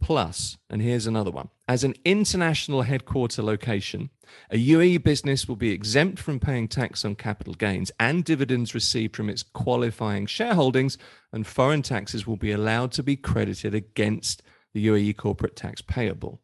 Plus, 0.00 0.58
and 0.68 0.82
here's 0.82 1.06
another 1.06 1.30
one 1.30 1.48
as 1.68 1.84
an 1.84 1.94
international 2.04 2.82
headquarter 2.82 3.40
location, 3.40 4.10
a 4.50 4.56
UAE 4.56 5.02
business 5.04 5.46
will 5.46 5.56
be 5.56 5.70
exempt 5.70 6.18
from 6.18 6.40
paying 6.40 6.66
tax 6.66 7.04
on 7.04 7.14
capital 7.14 7.54
gains 7.54 7.92
and 8.00 8.24
dividends 8.24 8.74
received 8.74 9.14
from 9.14 9.30
its 9.30 9.42
qualifying 9.42 10.26
shareholdings, 10.26 10.98
and 11.32 11.46
foreign 11.46 11.82
taxes 11.82 12.26
will 12.26 12.36
be 12.36 12.50
allowed 12.50 12.90
to 12.92 13.02
be 13.02 13.16
credited 13.16 13.74
against 13.74 14.42
the 14.74 14.86
UAE 14.86 15.16
corporate 15.16 15.54
tax 15.54 15.80
payable. 15.80 16.40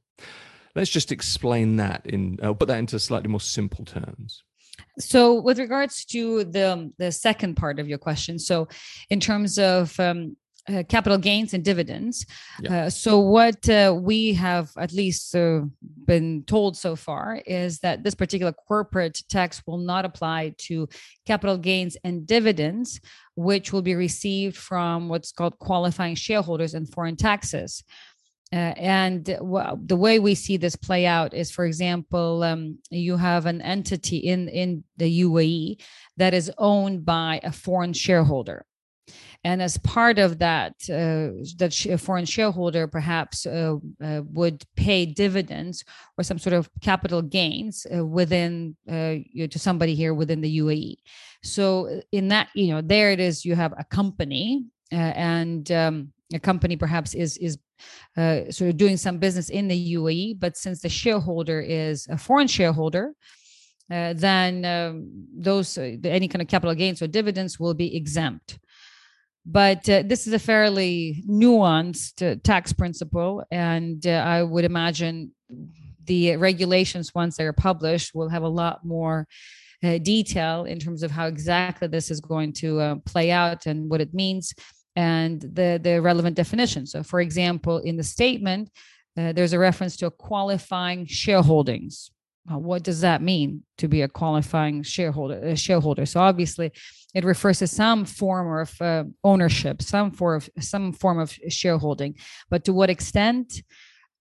Let's 0.75 0.91
just 0.91 1.11
explain 1.11 1.77
that 1.77 2.07
in, 2.07 2.39
I'll 2.43 2.55
put 2.55 2.69
that 2.69 2.79
into 2.79 2.99
slightly 2.99 3.29
more 3.29 3.41
simple 3.41 3.85
terms. 3.85 4.45
So, 5.01 5.35
with 5.35 5.59
regards 5.59 6.05
to 6.07 6.45
the 6.45 6.93
the 6.99 7.11
second 7.11 7.57
part 7.57 7.81
of 7.81 7.89
your 7.89 7.99
question, 7.99 8.39
so 8.39 8.69
in 9.11 9.19
terms 9.19 9.59
of 9.59 9.99
um, 9.99 10.37
uh, 10.69 10.83
capital 10.83 11.19
gains 11.19 11.55
and 11.55 11.65
dividends. 11.65 12.27
Yeah. 12.61 12.87
Uh, 12.87 12.91
so, 12.91 13.19
what 13.19 13.69
uh, 13.69 13.97
we 13.99 14.35
have 14.35 14.71
at 14.79 14.93
least 14.93 15.35
uh, 15.35 15.63
been 16.05 16.45
told 16.45 16.77
so 16.77 16.95
far 16.95 17.41
is 17.47 17.79
that 17.79 18.05
this 18.05 18.15
particular 18.15 18.53
corporate 18.53 19.23
tax 19.29 19.63
will 19.67 19.79
not 19.79 20.05
apply 20.05 20.55
to 20.59 20.89
capital 21.27 21.57
gains 21.57 21.97
and 22.05 22.27
dividends, 22.27 23.01
which 23.35 23.73
will 23.73 23.83
be 23.83 23.95
received 23.95 24.57
from 24.57 25.09
what's 25.09 25.33
called 25.33 25.59
qualifying 25.59 26.15
shareholders 26.15 26.75
and 26.75 26.93
foreign 26.93 27.17
taxes. 27.17 27.83
Uh, 28.51 28.73
and 28.77 29.25
w- 29.25 29.79
the 29.85 29.97
way 29.97 30.19
we 30.19 30.35
see 30.35 30.57
this 30.57 30.77
play 30.77 31.05
out 31.05 31.35
is, 31.35 31.51
for 31.51 31.67
example, 31.67 32.43
um, 32.43 32.79
you 32.91 33.17
have 33.17 33.45
an 33.45 33.61
entity 33.61 34.19
in 34.19 34.49
in 34.49 34.85
the 34.97 35.23
UAE 35.23 35.83
that 36.17 36.33
is 36.33 36.51
owned 36.57 37.05
by 37.05 37.41
a 37.45 37.53
foreign 37.53 37.93
shareholder. 37.93 38.65
And 39.45 39.63
as 39.63 39.79
part 39.79 40.19
of 40.19 40.39
that 40.39 40.73
uh, 40.91 41.45
that 41.59 41.99
foreign 42.01 42.25
shareholder 42.25 42.87
perhaps 42.87 43.47
uh, 43.47 43.77
uh, 44.03 44.23
would 44.33 44.65
pay 44.77 45.07
dividends 45.07 45.85
or 46.17 46.25
some 46.25 46.39
sort 46.39 46.55
of 46.55 46.69
capital 46.83 47.23
gains 47.23 47.87
uh, 47.95 48.05
within 48.05 48.77
uh, 48.91 49.17
you 49.33 49.43
know, 49.43 49.47
to 49.47 49.59
somebody 49.59 49.95
here 49.95 50.13
within 50.13 50.41
the 50.41 50.59
UAE 50.59 50.97
so 51.45 52.03
in 52.11 52.29
that 52.29 52.49
you 52.55 52.69
know 52.73 52.81
there 52.81 53.13
it 53.13 53.21
is 53.21 53.45
you 53.45 53.55
have 53.55 53.73
a 53.79 53.85
company 53.85 54.65
and 54.91 55.71
um, 55.71 56.13
a 56.33 56.39
company 56.39 56.77
perhaps 56.77 57.15
is 57.15 57.37
is 57.39 57.59
uh, 58.17 58.51
sort 58.51 58.71
of 58.71 58.77
doing 58.77 58.97
some 58.97 59.19
business 59.19 59.49
in 59.51 59.69
the 59.69 59.95
UAE, 59.95 60.39
but 60.39 60.57
since 60.57 60.81
the 60.81 60.89
shareholder 60.89 61.61
is 61.61 62.07
a 62.09 62.19
foreign 62.19 62.49
shareholder, 62.49 63.15
uh, 63.91 64.13
then 64.15 64.65
um, 64.65 65.09
those 65.35 65.79
uh, 65.79 65.97
any 66.05 66.29
kind 66.29 66.43
of 66.43 66.49
capital 66.49 66.75
gains 66.75 67.01
or 67.01 67.07
dividends 67.07 67.59
will 67.59 67.75
be 67.75 67.97
exempt. 67.97 68.59
But 69.47 69.89
uh, 69.89 70.03
this 70.05 70.27
is 70.27 70.35
a 70.35 70.39
fairly 70.39 71.25
nuanced 71.27 72.21
uh, 72.21 72.37
tax 72.45 72.75
principle 72.75 73.43
and 73.51 74.07
uh, 74.07 74.11
i 74.11 74.43
would 74.43 74.67
imagine 74.67 75.33
the 76.05 76.37
regulations 76.37 77.15
once 77.15 77.37
they're 77.37 77.55
published 77.55 78.15
will 78.15 78.29
have 78.29 78.43
a 78.43 78.49
lot 78.49 78.85
more 78.85 79.27
detail 80.03 80.65
in 80.65 80.79
terms 80.79 81.03
of 81.03 81.11
how 81.11 81.27
exactly 81.27 81.87
this 81.87 82.11
is 82.11 82.21
going 82.21 82.53
to 82.53 83.01
play 83.07 83.31
out 83.31 83.65
and 83.67 83.89
what 83.89 84.01
it 84.01 84.13
means 84.13 84.53
and 84.99 85.41
the 85.41 85.79
the 85.81 86.03
relevant 86.03 86.37
definition. 86.37 86.85
So 86.85 87.03
for 87.03 87.21
example 87.21 87.79
in 87.79 87.97
the 87.97 88.03
statement 88.17 88.69
uh, 89.17 89.33
there's 89.33 89.53
a 89.53 89.59
reference 89.59 89.97
to 89.99 90.07
a 90.07 90.11
qualifying 90.11 91.07
shareholdings. 91.07 92.11
What 92.69 92.83
does 92.83 93.01
that 93.03 93.21
mean 93.21 93.63
to 93.77 93.89
be 93.89 94.01
a 94.03 94.09
qualifying 94.09 94.83
shareholder 94.83 95.39
a 95.55 95.57
shareholder? 95.57 96.05
So 96.07 96.19
obviously 96.21 96.73
it 97.15 97.25
refers 97.25 97.59
to 97.61 97.67
some 97.67 98.05
form 98.05 98.47
of 98.63 98.83
uh, 98.83 99.05
ownership 99.23 99.83
some 99.83 100.11
form 100.11 100.37
of 100.41 100.51
some 100.61 100.93
form 100.93 101.19
of 101.21 101.31
shareholding 101.49 102.13
but 102.51 102.65
to 102.65 102.73
what 102.73 102.91
extent 102.91 103.63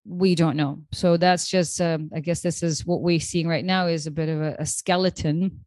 we 0.09 0.35
don't 0.35 0.55
know. 0.55 0.73
So 0.93 1.17
that's 1.17 1.49
just 1.49 1.81
um, 1.81 2.09
i 2.17 2.19
guess 2.25 2.41
this 2.41 2.61
is 2.63 2.85
what 2.85 3.01
we're 3.01 3.29
seeing 3.31 3.47
right 3.47 3.65
now 3.65 3.87
is 3.87 4.07
a 4.07 4.17
bit 4.21 4.29
of 4.29 4.39
a, 4.41 4.55
a 4.59 4.65
skeleton 4.65 5.39
uh, 5.41 5.66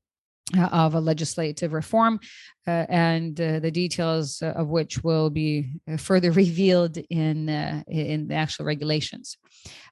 of 0.72 0.94
a 0.94 1.00
legislative 1.00 1.72
reform 1.72 2.18
uh, 2.66 2.86
and 2.88 3.40
uh, 3.40 3.58
the 3.60 3.70
details 3.70 4.42
of 4.42 4.68
which 4.68 5.02
will 5.04 5.30
be 5.30 5.72
uh, 5.90 5.96
further 5.96 6.30
revealed 6.44 6.96
in 7.10 7.48
uh, 7.48 7.82
in 7.88 8.28
the 8.28 8.34
actual 8.34 8.64
regulations 8.64 9.38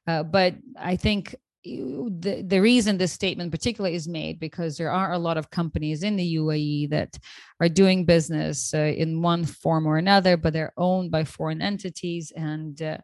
uh, 0.06 0.22
but 0.22 0.54
i 0.78 0.96
think 0.96 1.34
the, 1.64 2.44
the 2.46 2.60
reason 2.60 2.96
this 2.96 3.12
statement 3.12 3.50
particularly 3.50 3.96
is 3.96 4.08
made 4.08 4.38
because 4.38 4.76
there 4.76 4.90
are 4.90 5.12
a 5.12 5.18
lot 5.18 5.36
of 5.36 5.50
companies 5.50 6.02
in 6.02 6.16
the 6.16 6.36
UAE 6.36 6.90
that 6.90 7.18
are 7.60 7.68
doing 7.68 8.04
business 8.04 8.72
uh, 8.74 8.78
in 8.78 9.22
one 9.22 9.44
form 9.44 9.86
or 9.86 9.98
another, 9.98 10.36
but 10.36 10.52
they're 10.52 10.72
owned 10.76 11.10
by 11.10 11.24
foreign 11.24 11.60
entities. 11.60 12.32
And 12.36 12.80
uh, 12.80 12.98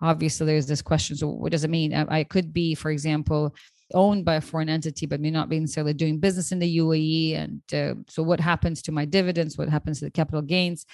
obviously, 0.00 0.46
there's 0.46 0.66
this 0.66 0.82
question 0.82 1.16
so, 1.16 1.28
what 1.28 1.52
does 1.52 1.64
it 1.64 1.70
mean? 1.70 1.94
I, 1.94 2.18
I, 2.18 2.24
could 2.24 2.52
be, 2.52 2.74
for 2.74 2.90
example, 2.90 3.54
owned 3.92 4.24
by 4.24 4.36
a 4.36 4.40
foreign 4.40 4.68
entity, 4.68 5.06
but 5.06 5.20
may 5.20 5.30
not 5.30 5.48
be 5.48 5.58
necessarily 5.58 5.94
doing 5.94 6.18
business 6.18 6.52
in 6.52 6.58
the 6.58 6.78
UAE. 6.78 7.36
And 7.36 7.62
uh, 7.72 8.00
so, 8.08 8.22
what 8.22 8.40
happens 8.40 8.82
to 8.82 8.92
my 8.92 9.04
dividends? 9.04 9.56
What 9.56 9.68
happens 9.68 9.98
to 9.98 10.06
the 10.06 10.10
capital 10.10 10.42
gains? 10.42 10.86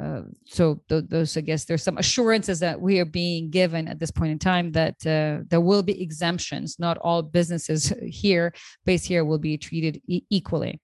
Uh, 0.00 0.22
so 0.44 0.82
th- 0.88 1.04
those, 1.08 1.36
I 1.36 1.40
guess, 1.40 1.64
there's 1.64 1.82
some 1.82 1.96
assurances 1.96 2.60
that 2.60 2.80
we 2.80 2.98
are 2.98 3.06
being 3.06 3.48
given 3.48 3.88
at 3.88 3.98
this 3.98 4.10
point 4.10 4.30
in 4.30 4.38
time 4.38 4.72
that 4.72 4.94
uh, 5.06 5.44
there 5.48 5.60
will 5.60 5.82
be 5.82 6.02
exemptions. 6.02 6.78
Not 6.78 6.98
all 6.98 7.22
businesses 7.22 7.92
here, 8.02 8.52
based 8.84 9.06
here, 9.06 9.24
will 9.24 9.38
be 9.38 9.56
treated 9.56 10.00
e- 10.06 10.24
equally. 10.28 10.80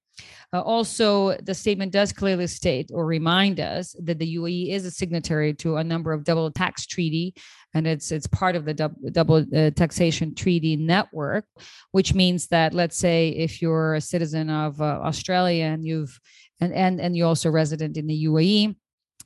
Uh, 0.53 0.61
also, 0.61 1.37
the 1.43 1.55
statement 1.55 1.93
does 1.93 2.13
clearly 2.13 2.47
state 2.47 2.91
or 2.93 3.07
remind 3.07 3.59
us 3.59 3.97
that 4.03 4.19
the 4.19 4.37
UAE 4.37 4.71
is 4.71 4.85
a 4.85 4.91
signatory 4.91 5.55
to 5.55 5.77
a 5.77 5.85
number 5.85 6.13
of 6.13 6.25
double 6.25 6.51
tax 6.51 6.87
treaty, 6.87 7.35
and 7.75 7.87
it's 7.87 8.13
it's 8.13 8.27
part 8.27 8.55
of 8.55 8.65
the 8.65 8.75
dub, 8.75 8.95
double 9.13 9.45
uh, 9.57 9.71
taxation 9.71 10.35
treaty 10.35 10.77
network, 10.77 11.47
which 11.93 12.15
means 12.15 12.49
that 12.49 12.75
let's 12.75 12.97
say 12.97 13.31
if 13.31 13.63
you're 13.63 13.95
a 13.95 14.01
citizen 14.01 14.51
of 14.51 14.81
uh, 14.81 15.01
Australia 15.03 15.65
and 15.65 15.87
you've 15.87 16.21
and 16.61 16.73
and 16.75 17.01
and 17.01 17.17
you're 17.17 17.29
also 17.29 17.51
resident 17.51 17.97
in 17.97 18.07
the 18.07 18.27
UAE, 18.27 18.77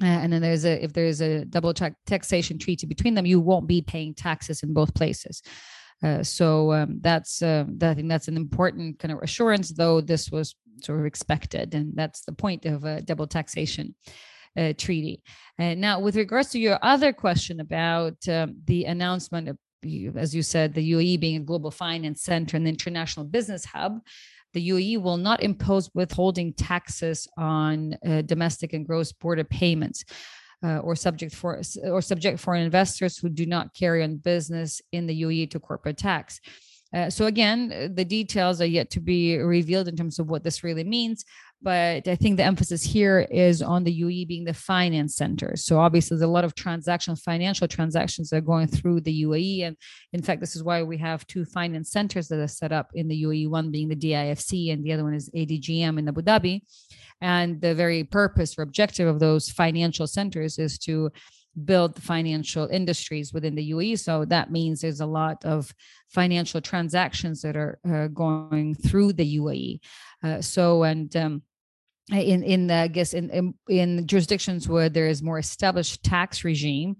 uh, 0.02 0.05
and 0.05 0.33
then 0.33 0.43
there's 0.43 0.64
a 0.64 0.85
if 0.85 0.93
there's 0.93 1.21
a 1.21 1.45
double 1.45 1.75
taxation 1.75 2.59
treaty 2.59 2.87
between 2.87 3.14
them, 3.14 3.26
you 3.26 3.40
won't 3.40 3.66
be 3.66 3.83
paying 3.83 4.14
taxes 4.14 4.62
in 4.62 4.73
both 4.73 4.95
places. 4.95 5.43
Uh, 6.02 6.23
so 6.23 6.73
um, 6.73 6.99
that's 7.00 7.43
uh, 7.43 7.64
I 7.81 7.95
think 7.95 8.09
that's 8.09 8.28
an 8.28 8.37
important 8.37 8.99
kind 8.99 9.12
of 9.12 9.23
assurance, 9.23 9.71
though 9.71 10.00
this 10.00 10.31
was 10.31 10.55
sort 10.83 11.00
of 11.00 11.06
expected, 11.06 11.75
and 11.75 11.92
that's 11.95 12.23
the 12.23 12.33
point 12.33 12.64
of 12.66 12.85
a 12.85 13.00
double 13.00 13.26
taxation 13.26 13.95
uh, 14.56 14.73
treaty. 14.76 15.23
And 15.59 15.80
now, 15.80 16.00
with 16.00 16.16
regards 16.16 16.50
to 16.50 16.59
your 16.59 16.78
other 16.83 17.12
question 17.12 17.61
about 17.61 18.16
um, 18.28 18.56
the 18.66 18.85
announcement 18.85 19.49
of, 19.49 19.59
as 20.16 20.35
you 20.35 20.42
said, 20.42 20.75
the 20.75 20.92
UAE 20.92 21.21
being 21.21 21.37
a 21.37 21.45
global 21.45 21.71
finance 21.71 22.23
center 22.23 22.56
and 22.56 22.66
international 22.66 23.26
business 23.26 23.64
hub, 23.64 24.00
the 24.54 24.68
UAE 24.71 25.02
will 25.02 25.18
not 25.18 25.42
impose 25.42 25.90
withholding 25.95 26.54
taxes 26.54 27.28
on 27.37 27.97
uh, 28.06 28.23
domestic 28.23 28.73
and 28.73 28.87
gross 28.87 29.12
border 29.12 29.45
payments. 29.45 30.04
Uh, 30.64 30.78
or 30.78 30.97
subject 30.97 31.35
for 31.35 31.61
or 31.85 32.00
subject 32.00 32.40
foreign 32.40 32.62
investors 32.62 33.18
who 33.18 33.28
do 33.28 33.45
not 33.45 33.75
carry 33.75 34.02
on 34.02 34.16
business 34.16 34.80
in 34.90 35.06
the 35.06 35.23
UAE 35.23 35.50
to 35.50 35.61
corporate 35.61 35.99
tax. 35.99 36.40
Uh, 36.95 37.11
so 37.11 37.26
again, 37.26 37.93
the 37.95 38.05
details 38.05 38.61
are 38.61 38.66
yet 38.66 38.90
to 38.90 39.00
be 39.00 39.37
revealed 39.37 39.88
in 39.88 39.97
terms 39.97 40.19
of 40.19 40.28
what 40.28 40.45
this 40.45 40.62
really 40.62 40.85
means. 40.85 41.25
but 41.62 42.07
I 42.07 42.14
think 42.16 42.37
the 42.37 42.45
emphasis 42.45 42.83
here 42.83 43.26
is 43.31 43.62
on 43.62 43.83
the 43.83 44.02
UAE 44.02 44.28
being 44.28 44.45
the 44.45 44.55
finance 44.55 45.16
center. 45.16 45.57
So 45.57 45.81
obviously, 45.81 46.16
there's 46.16 46.28
a 46.28 46.33
lot 46.33 46.45
of 46.45 46.55
transactional, 46.55 47.21
financial 47.21 47.66
transactions 47.66 48.28
that 48.28 48.37
are 48.37 48.52
going 48.52 48.69
through 48.69 49.00
the 49.00 49.23
UAE, 49.25 49.62
and 49.66 49.76
in 50.12 50.23
fact, 50.23 50.40
this 50.40 50.55
is 50.55 50.62
why 50.62 50.83
we 50.83 50.99
have 50.99 51.26
two 51.26 51.45
finance 51.45 51.90
centers 51.90 52.28
that 52.28 52.38
are 52.38 52.47
set 52.47 52.73
up 52.73 52.90
in 52.95 53.09
the 53.09 53.25
UAE. 53.25 53.49
One 53.49 53.71
being 53.71 53.88
the 53.88 53.97
DIFC, 53.97 54.73
and 54.73 54.85
the 54.85 54.93
other 54.93 55.05
one 55.05 55.14
is 55.14 55.31
ADGM 55.31 55.99
in 55.99 56.09
Abu 56.09 56.23
Dhabi. 56.23 56.62
And 57.21 57.61
the 57.61 57.75
very 57.75 58.05
purpose 58.05 58.59
or 58.59 58.62
objective 58.62 59.09
of 59.09 59.19
those 59.19 59.49
financial 59.49 60.07
centers 60.07 60.59
is 60.59 60.78
to 60.81 61.11
build 61.65 62.01
financial 62.03 62.67
industries 62.67 63.33
within 63.33 63.55
the 63.55 63.71
UAE. 63.71 63.99
So 63.99 64.25
that 64.27 64.51
means 64.51 64.81
there's 64.81 65.01
a 65.01 65.07
lot 65.07 65.45
of 65.45 65.73
financial 66.09 66.61
transactions 66.61 67.43
that 67.43 67.57
are 67.57 67.79
uh, 67.89 68.09
going 68.09 68.75
through 68.75 69.15
the 69.15 69.39
UAE. 69.39 69.81
Uh, 70.23 70.41
so 70.43 70.83
and 70.83 71.15
um, 71.17 71.43
in 72.13 72.43
in 72.43 72.71
I 72.71 72.89
guess 72.89 73.15
in, 73.15 73.31
in, 73.31 73.55
in 73.69 74.07
jurisdictions 74.07 74.69
where 74.69 74.89
there 74.89 75.09
is 75.09 75.23
more 75.23 75.39
established 75.39 76.03
tax 76.03 76.45
regime. 76.45 76.97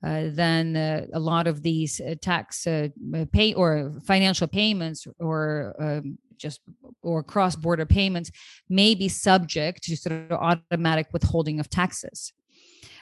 Uh, 0.00 0.26
then 0.30 0.76
uh, 0.76 1.04
a 1.12 1.18
lot 1.18 1.48
of 1.48 1.60
these 1.60 2.00
uh, 2.00 2.14
tax 2.22 2.68
uh, 2.68 2.86
pay 3.32 3.52
or 3.52 3.94
financial 4.06 4.46
payments 4.46 5.08
or 5.18 5.74
um, 5.80 6.16
just 6.36 6.60
or 7.02 7.20
cross-border 7.20 7.84
payments 7.84 8.30
may 8.68 8.94
be 8.94 9.08
subject 9.08 9.82
to 9.82 9.96
sort 9.96 10.12
of 10.12 10.30
automatic 10.30 11.08
withholding 11.12 11.58
of 11.58 11.68
taxes 11.68 12.32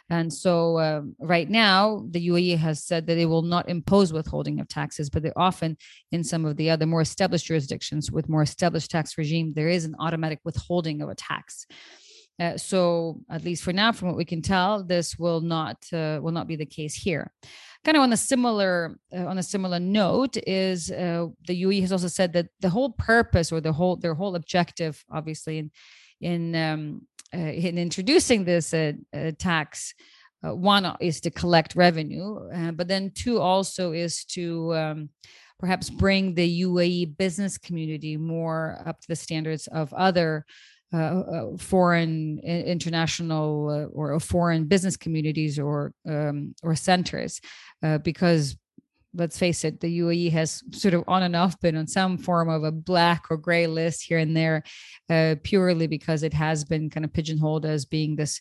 and 0.08 0.32
so, 0.32 0.78
um, 0.78 1.16
right 1.18 1.48
now, 1.50 2.04
the 2.10 2.28
UAE 2.28 2.58
has 2.58 2.84
said 2.84 3.06
that 3.08 3.18
it 3.18 3.26
will 3.26 3.42
not 3.42 3.68
impose 3.68 4.12
withholding 4.12 4.60
of 4.60 4.68
taxes, 4.68 5.10
but 5.10 5.22
they 5.22 5.32
often, 5.34 5.76
in 6.12 6.22
some 6.22 6.44
of 6.44 6.56
the 6.56 6.70
other 6.70 6.86
more 6.86 7.00
established 7.00 7.46
jurisdictions 7.46 8.12
with 8.12 8.28
more 8.28 8.42
established 8.42 8.90
tax 8.90 9.18
regime, 9.18 9.52
there 9.54 9.68
is 9.68 9.84
an 9.84 9.96
automatic 9.98 10.38
withholding 10.44 11.02
of 11.02 11.08
a 11.08 11.14
tax. 11.16 11.66
Uh, 12.38 12.56
so, 12.56 13.20
at 13.30 13.44
least 13.44 13.64
for 13.64 13.72
now, 13.72 13.90
from 13.90 14.08
what 14.08 14.16
we 14.16 14.24
can 14.24 14.42
tell, 14.42 14.84
this 14.84 15.18
will 15.18 15.40
not 15.40 15.78
uh, 15.92 16.20
will 16.22 16.32
not 16.32 16.46
be 16.46 16.56
the 16.56 16.66
case 16.66 16.94
here. 16.94 17.32
Kind 17.84 17.96
of 17.96 18.02
on 18.02 18.12
a 18.12 18.16
similar 18.16 18.98
uh, 19.16 19.26
on 19.26 19.38
a 19.38 19.42
similar 19.42 19.80
note 19.80 20.36
is 20.46 20.90
uh, 20.90 21.26
the 21.48 21.62
UAE 21.62 21.80
has 21.80 21.92
also 21.92 22.08
said 22.08 22.32
that 22.34 22.46
the 22.60 22.68
whole 22.68 22.90
purpose 22.90 23.50
or 23.50 23.60
the 23.60 23.72
whole 23.72 23.96
their 23.96 24.14
whole 24.14 24.36
objective, 24.36 25.02
obviously, 25.10 25.58
in 25.58 25.70
in 26.20 26.54
um, 26.54 27.02
uh, 27.34 27.38
in 27.38 27.78
introducing 27.78 28.44
this 28.44 28.72
uh, 28.72 28.92
uh, 29.14 29.32
tax 29.38 29.94
one 30.42 30.96
is 31.00 31.20
to 31.20 31.28
collect 31.28 31.74
revenue 31.74 32.38
but 32.74 32.86
then 32.86 33.10
two 33.12 33.40
also 33.40 33.90
is 33.90 34.24
to 34.24 34.72
um, 34.76 35.08
perhaps 35.58 35.90
bring 35.90 36.34
the 36.34 36.62
UAE 36.62 37.16
business 37.16 37.58
community 37.58 38.16
more 38.16 38.80
up 38.86 39.00
to 39.00 39.08
the 39.08 39.16
standards 39.16 39.66
of 39.66 39.92
other 39.92 40.44
uh, 40.94 40.96
uh, 40.96 41.56
foreign 41.58 42.38
international 42.38 43.68
uh, 43.68 43.84
or 43.86 44.20
foreign 44.20 44.66
business 44.66 44.96
communities 44.96 45.58
or 45.58 45.92
um, 46.08 46.54
or 46.62 46.76
centers 46.76 47.40
because 48.04 48.56
let's 49.16 49.38
face 49.38 49.64
it, 49.64 49.80
the 49.80 50.00
UAE 50.00 50.30
has 50.32 50.62
sort 50.72 50.94
of 50.94 51.04
on 51.08 51.22
and 51.22 51.34
off 51.34 51.58
been 51.60 51.76
on 51.76 51.86
some 51.86 52.18
form 52.18 52.48
of 52.48 52.64
a 52.64 52.70
black 52.70 53.24
or 53.30 53.36
gray 53.36 53.66
list 53.66 54.02
here 54.02 54.18
and 54.18 54.36
there, 54.36 54.62
uh, 55.10 55.36
purely 55.42 55.86
because 55.86 56.22
it 56.22 56.34
has 56.34 56.64
been 56.64 56.90
kind 56.90 57.04
of 57.04 57.12
pigeonholed 57.12 57.66
as 57.66 57.84
being 57.84 58.16
this 58.16 58.40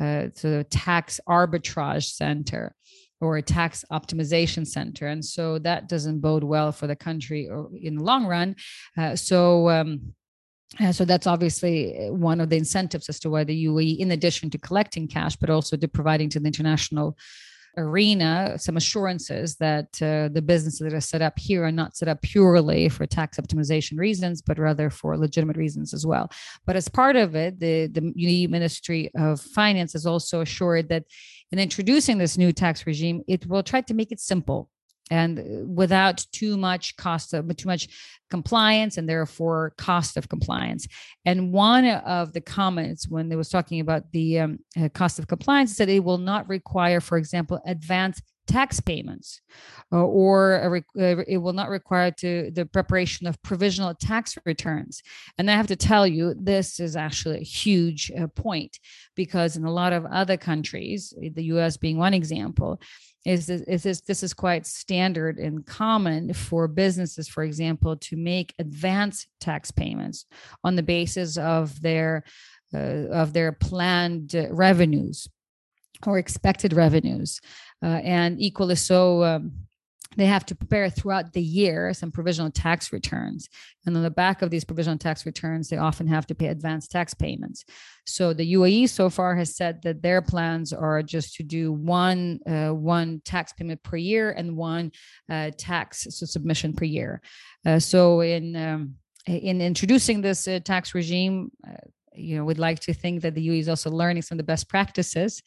uh, 0.00 0.28
sort 0.34 0.54
of 0.54 0.68
tax 0.68 1.20
arbitrage 1.28 2.04
center 2.04 2.74
or 3.20 3.38
a 3.38 3.42
tax 3.42 3.84
optimization 3.90 4.66
center. 4.66 5.06
And 5.06 5.24
so 5.24 5.58
that 5.60 5.88
doesn't 5.88 6.20
bode 6.20 6.44
well 6.44 6.72
for 6.72 6.86
the 6.86 6.96
country 6.96 7.48
or 7.48 7.70
in 7.80 7.96
the 7.96 8.02
long 8.02 8.26
run. 8.26 8.56
Uh, 8.96 9.16
so, 9.16 9.70
um, 9.70 10.14
uh, 10.80 10.92
so 10.92 11.04
that's 11.04 11.26
obviously 11.26 12.08
one 12.10 12.40
of 12.40 12.50
the 12.50 12.56
incentives 12.56 13.08
as 13.08 13.20
to 13.20 13.30
why 13.30 13.44
the 13.44 13.66
UAE, 13.66 13.98
in 13.98 14.10
addition 14.10 14.50
to 14.50 14.58
collecting 14.58 15.08
cash, 15.08 15.36
but 15.36 15.48
also 15.48 15.76
to 15.76 15.88
providing 15.88 16.28
to 16.30 16.40
the 16.40 16.46
international 16.46 17.16
arena 17.76 18.54
some 18.58 18.76
assurances 18.76 19.56
that 19.56 20.00
uh, 20.02 20.28
the 20.32 20.42
businesses 20.42 20.80
that 20.80 20.94
are 20.94 21.00
set 21.00 21.22
up 21.22 21.38
here 21.38 21.64
are 21.64 21.72
not 21.72 21.96
set 21.96 22.08
up 22.08 22.20
purely 22.22 22.88
for 22.88 23.06
tax 23.06 23.38
optimization 23.38 23.98
reasons, 23.98 24.42
but 24.42 24.58
rather 24.58 24.90
for 24.90 25.16
legitimate 25.16 25.56
reasons 25.56 25.92
as 25.92 26.06
well. 26.06 26.30
But 26.66 26.76
as 26.76 26.88
part 26.88 27.16
of 27.16 27.34
it, 27.34 27.60
the, 27.60 27.86
the 27.86 28.46
Ministry 28.48 29.10
of 29.16 29.40
Finance 29.40 29.92
has 29.92 30.06
also 30.06 30.40
assured 30.40 30.88
that 30.88 31.04
in 31.52 31.58
introducing 31.58 32.18
this 32.18 32.36
new 32.36 32.52
tax 32.52 32.86
regime, 32.86 33.22
it 33.28 33.46
will 33.46 33.62
try 33.62 33.80
to 33.82 33.94
make 33.94 34.10
it 34.10 34.20
simple 34.20 34.68
and 35.10 35.38
uh, 35.38 35.42
without 35.66 36.24
too 36.32 36.56
much 36.56 36.96
cost 36.96 37.34
of 37.34 37.54
too 37.56 37.68
much 37.68 37.88
compliance 38.30 38.98
and 38.98 39.08
therefore 39.08 39.72
cost 39.78 40.16
of 40.16 40.28
compliance. 40.28 40.86
And 41.24 41.52
one 41.52 41.86
of 41.86 42.32
the 42.32 42.40
comments 42.40 43.08
when 43.08 43.28
they 43.28 43.36
was 43.36 43.48
talking 43.48 43.80
about 43.80 44.10
the 44.12 44.40
um, 44.40 44.58
uh, 44.80 44.88
cost 44.88 45.18
of 45.18 45.28
compliance 45.28 45.76
said 45.76 45.88
it 45.88 46.02
will 46.02 46.18
not 46.18 46.48
require 46.48 47.00
for 47.00 47.18
example 47.18 47.60
advanced 47.66 48.22
tax 48.46 48.80
payments 48.80 49.40
uh, 49.92 50.04
or 50.04 50.82
uh, 50.98 51.24
it 51.26 51.38
will 51.38 51.52
not 51.52 51.68
require 51.68 52.10
to 52.10 52.50
the 52.52 52.66
preparation 52.66 53.26
of 53.26 53.40
provisional 53.42 53.94
tax 53.94 54.36
returns. 54.44 55.02
And 55.38 55.50
i 55.50 55.54
have 55.54 55.66
to 55.68 55.76
tell 55.76 56.06
you 56.06 56.34
this 56.34 56.80
is 56.80 56.96
actually 56.96 57.38
a 57.38 57.44
huge 57.44 58.10
uh, 58.18 58.26
point 58.28 58.78
because 59.14 59.56
in 59.56 59.64
a 59.64 59.72
lot 59.72 59.92
of 59.92 60.06
other 60.06 60.36
countries 60.36 61.12
the 61.34 61.44
us 61.44 61.76
being 61.76 61.98
one 61.98 62.14
example 62.14 62.80
is 63.24 63.46
this, 63.46 63.62
is 63.62 63.82
this 63.82 64.00
this 64.02 64.22
is 64.22 64.32
quite 64.32 64.66
standard 64.66 65.38
and 65.38 65.66
common 65.66 66.32
for 66.32 66.68
businesses 66.68 67.28
for 67.28 67.42
example 67.42 67.96
to 67.96 68.16
make 68.16 68.54
advance 68.58 69.26
tax 69.40 69.70
payments 69.70 70.26
on 70.62 70.76
the 70.76 70.82
basis 70.82 71.36
of 71.36 71.80
their 71.82 72.22
uh, 72.74 73.08
of 73.10 73.32
their 73.32 73.52
planned 73.52 74.34
revenues 74.50 75.28
or 76.04 76.18
expected 76.18 76.72
revenues. 76.72 77.40
uh, 77.40 77.65
and 77.82 78.40
equally 78.40 78.74
so 78.74 79.22
um, 79.24 79.66
they 80.16 80.26
have 80.26 80.46
to 80.46 80.54
prepare 80.54 80.88
throughout 80.88 81.32
the 81.32 81.42
year 81.42 81.92
some 81.92 82.10
provisional 82.10 82.50
tax 82.50 82.92
returns. 82.92 83.48
And 83.84 83.96
on 83.96 84.02
the 84.02 84.10
back 84.10 84.42
of 84.42 84.50
these 84.50 84.64
provisional 84.64 84.98
tax 84.98 85.26
returns, 85.26 85.68
they 85.68 85.76
often 85.76 86.06
have 86.06 86.26
to 86.28 86.34
pay 86.34 86.46
advanced 86.46 86.90
tax 86.90 87.12
payments. 87.14 87.64
So 88.06 88.32
the 88.32 88.54
UAE 88.54 88.88
so 88.88 89.10
far 89.10 89.36
has 89.36 89.54
said 89.56 89.82
that 89.82 90.02
their 90.02 90.22
plans 90.22 90.72
are 90.72 91.02
just 91.02 91.34
to 91.34 91.42
do 91.42 91.72
one 91.72 92.40
uh, 92.46 92.70
one 92.70 93.20
tax 93.24 93.52
payment 93.52 93.82
per 93.82 93.96
year 93.96 94.30
and 94.30 94.56
one 94.56 94.92
uh, 95.30 95.50
tax 95.56 96.06
submission 96.10 96.72
per 96.72 96.84
year. 96.84 97.20
Uh, 97.64 97.78
so 97.78 98.20
in 98.20 98.56
um, 98.56 98.94
in 99.26 99.60
introducing 99.60 100.22
this 100.22 100.48
uh, 100.48 100.60
tax 100.64 100.94
regime, 100.94 101.50
uh, 101.66 101.72
you 102.14 102.36
know, 102.36 102.44
we'd 102.44 102.58
like 102.58 102.80
to 102.80 102.94
think 102.94 103.22
that 103.22 103.34
the 103.34 103.48
UAE 103.48 103.60
is 103.60 103.68
also 103.68 103.90
learning 103.90 104.22
some 104.22 104.36
of 104.36 104.38
the 104.38 104.52
best 104.52 104.68
practices 104.68 105.42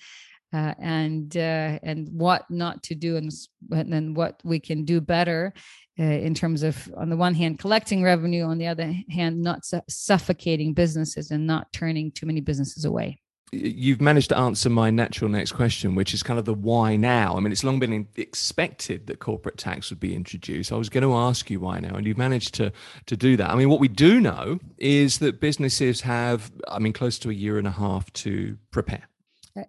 uh, 0.54 0.74
and 0.80 1.36
uh, 1.38 1.80
and 1.84 2.10
what 2.12 2.50
not 2.50 2.82
to 2.84 2.96
do 2.96 3.18
and, 3.18 3.32
and 3.72 4.16
what 4.16 4.40
we 4.44 4.60
can 4.60 4.86
do 4.86 5.00
better 5.00 5.54
uh, 6.00 6.04
in 6.04 6.34
terms 6.34 6.64
of 6.64 6.92
on 6.98 7.10
the 7.10 7.18
one 7.18 7.34
hand 7.34 7.60
collecting 7.60 8.04
revenue 8.04 8.44
on 8.44 8.58
the 8.58 8.68
other 8.68 8.94
hand 9.10 9.42
not 9.42 9.66
su- 9.66 9.82
suffocating 9.88 10.74
businesses 10.74 11.32
and 11.32 11.46
not 11.46 11.72
turning 11.74 12.12
too 12.12 12.26
many 12.26 12.42
businesses 12.42 12.86
away 12.86 13.20
you've 13.52 14.02
managed 14.02 14.30
to 14.30 14.38
answer 14.38 14.70
my 14.70 14.90
natural 14.90 15.30
next 15.30 15.54
question, 15.54 15.96
which 15.96 16.14
is 16.14 16.24
kind 16.24 16.40
of 16.40 16.46
the 16.46 16.54
why 16.54 16.96
now. 16.96 17.36
I 17.36 17.40
mean, 17.40 17.52
it's 17.52 17.64
long 17.64 17.80
been 17.80 18.08
expected 18.16 19.08
that 19.08 19.20
corporate 19.20 19.58
tax 19.58 19.90
would 19.90 20.00
be 20.00 20.16
introduced. 20.16 20.72
I 20.72 20.76
was 20.76 20.90
going 20.90 21.04
to 21.04 21.16
ask 21.16 21.50
you 21.50 21.60
why 21.60 21.80
now, 21.80 21.96
and 21.96 22.06
you've 22.06 22.18
managed 22.18 22.54
to 22.56 22.72
to 23.08 23.18
do 23.18 23.38
that. 23.38 23.50
I 23.50 23.56
mean, 23.56 23.70
what 23.70 23.80
we 23.80 23.88
do 23.88 24.20
know 24.20 24.60
is 24.78 25.20
that 25.20 25.40
businesses 25.40 26.02
have, 26.02 26.52
I 26.68 26.80
mean, 26.80 26.94
close 26.94 27.18
to 27.20 27.30
a 27.30 27.34
year 27.34 27.58
and 27.58 27.68
a 27.68 27.72
half 27.72 28.12
to 28.14 28.58
prepare. 28.72 29.08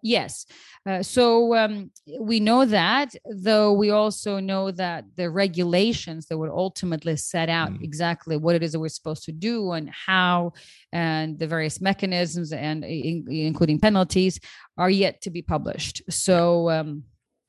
Yes. 0.03 0.46
Uh, 0.87 1.03
so 1.03 1.55
um, 1.55 1.90
we 2.20 2.40
know 2.40 2.64
that, 2.64 3.14
though 3.31 3.72
we 3.72 3.90
also 3.90 4.40
know 4.40 4.70
that 4.70 5.05
the 5.16 5.29
regulations 5.31 6.26
that 6.26 6.38
would 6.38 6.50
ultimately 6.50 7.16
set 7.16 7.48
out 7.48 7.70
mm. 7.72 7.83
exactly 7.83 8.37
what 8.37 8.55
it 8.55 8.62
is 8.62 8.72
that 8.72 8.81
we're 8.81 8.88
supposed 8.88 9.24
to 9.24 9.33
do 9.33 9.72
and 9.72 9.90
how, 9.90 10.53
and 10.92 11.38
the 11.38 11.46
various 11.46 11.81
mechanisms 11.81 12.53
and 12.53 12.85
in, 12.85 13.26
including 13.29 13.79
penalties 13.79 14.40
are 14.76 14.90
yet 14.90 15.20
to 15.22 15.31
be 15.31 15.42
published. 15.42 16.03
So 16.09 16.70
um, 16.70 17.05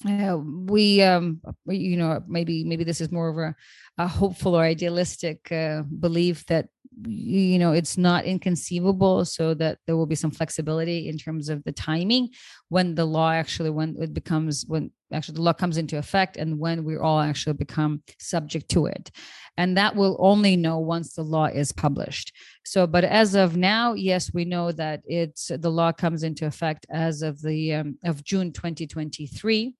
uh, 0.08 0.38
we, 0.38 1.02
um, 1.02 1.42
you 1.68 1.98
know, 1.98 2.24
maybe 2.28 2.64
maybe 2.64 2.84
this 2.84 3.02
is 3.02 3.12
more 3.12 3.30
of 3.30 3.38
a, 3.38 3.56
a 3.98 4.08
hopeful 4.08 4.56
or 4.56 4.64
idealistic 4.64 5.52
uh, 5.52 5.84
belief 5.84 6.46
that 6.48 6.70
you 7.08 7.58
know 7.58 7.72
it's 7.72 7.98
not 7.98 8.26
inconceivable 8.26 9.24
so 9.24 9.54
that 9.54 9.78
there 9.88 9.96
will 9.96 10.06
be 10.06 10.16
some 10.16 10.32
flexibility 10.32 11.08
in 11.08 11.18
terms 11.18 11.48
of 11.48 11.64
the 11.64 11.72
timing 11.72 12.30
when 12.68 12.96
the 12.96 13.06
law 13.06 13.32
actually 13.32 13.70
when 13.70 13.96
it 14.00 14.14
becomes 14.14 14.66
when 14.68 14.92
actually 15.14 15.36
the 15.36 15.42
law 15.42 15.54
comes 15.54 15.78
into 15.78 15.98
effect 15.98 16.36
and 16.38 16.60
when 16.60 16.84
we 16.84 16.98
all 16.98 17.20
actually 17.20 17.54
become 17.54 18.02
subject 18.20 18.70
to 18.70 18.86
it. 18.86 19.12
And 19.58 19.78
that 19.78 19.96
will 19.96 20.16
only 20.20 20.56
know 20.56 20.80
once 20.80 21.14
the 21.14 21.24
law 21.24 21.46
is 21.46 21.72
published. 21.72 22.34
So 22.66 22.86
but 22.88 23.06
as 23.06 23.36
of 23.36 23.56
now 23.56 23.94
yes 23.94 24.34
we 24.34 24.44
know 24.44 24.72
that 24.74 25.02
it's 25.06 25.48
the 25.48 25.72
law 25.72 25.92
comes 25.94 26.24
into 26.24 26.46
effect 26.46 26.86
as 26.90 27.22
of 27.22 27.42
the 27.42 27.74
um, 27.74 27.98
of 28.04 28.24
june 28.24 28.52
2023 28.52 29.76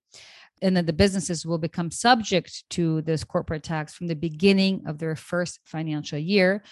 and 0.62 0.76
that 0.76 0.86
the 0.86 0.92
businesses 0.92 1.44
will 1.44 1.58
become 1.58 1.90
subject 1.90 2.62
to 2.70 3.02
this 3.02 3.24
corporate 3.24 3.64
tax 3.64 3.92
from 3.92 4.06
the 4.06 4.14
beginning 4.14 4.82
of 4.86 4.98
their 4.98 5.16
first 5.16 5.58
financial 5.66 6.18
year 6.18 6.62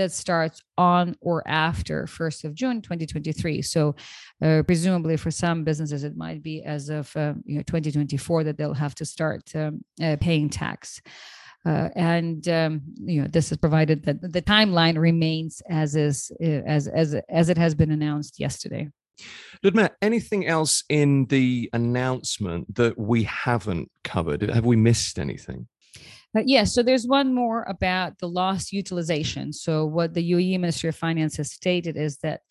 that 0.00 0.12
starts 0.12 0.62
on 0.78 1.14
or 1.20 1.46
after 1.46 2.06
1st 2.06 2.44
of 2.44 2.54
June 2.54 2.80
2023. 2.80 3.62
So, 3.62 3.94
uh, 4.42 4.62
presumably 4.66 5.16
for 5.16 5.30
some 5.30 5.62
businesses, 5.64 6.04
it 6.04 6.16
might 6.16 6.42
be 6.42 6.62
as 6.62 6.88
of 6.88 7.14
uh, 7.16 7.34
you 7.44 7.56
know 7.56 7.62
2024 7.62 8.44
that 8.44 8.56
they'll 8.56 8.74
have 8.74 8.94
to 8.96 9.04
start 9.04 9.42
um, 9.54 9.84
uh, 10.02 10.16
paying 10.20 10.48
tax. 10.48 11.00
Uh, 11.66 11.90
and 11.94 12.48
um, 12.48 12.80
you 12.96 13.20
know 13.20 13.28
this 13.28 13.52
is 13.52 13.58
provided 13.58 14.02
that 14.04 14.20
the 14.32 14.40
timeline 14.40 14.96
remains 14.98 15.60
as 15.68 15.94
is 15.94 16.32
uh, 16.42 16.62
as 16.76 16.88
as 16.88 17.14
as 17.28 17.50
it 17.50 17.58
has 17.58 17.74
been 17.74 17.90
announced 17.90 18.40
yesterday. 18.40 18.88
Ludmila, 19.62 19.90
anything 20.00 20.46
else 20.46 20.82
in 20.88 21.26
the 21.26 21.68
announcement 21.74 22.74
that 22.76 22.98
we 22.98 23.24
haven't 23.24 23.90
covered? 24.02 24.40
Have 24.40 24.64
we 24.64 24.76
missed 24.76 25.18
anything? 25.18 25.68
Uh, 26.36 26.40
yes, 26.40 26.46
yeah, 26.46 26.64
so 26.64 26.82
there's 26.82 27.06
one 27.06 27.34
more 27.34 27.64
about 27.64 28.18
the 28.18 28.28
loss 28.28 28.72
utilization. 28.72 29.52
So, 29.52 29.84
what 29.84 30.14
the 30.14 30.30
UAE 30.30 30.60
Ministry 30.60 30.88
of 30.88 30.96
Finance 30.96 31.36
has 31.38 31.52
stated 31.52 31.96
is 31.96 32.18
that 32.18 32.42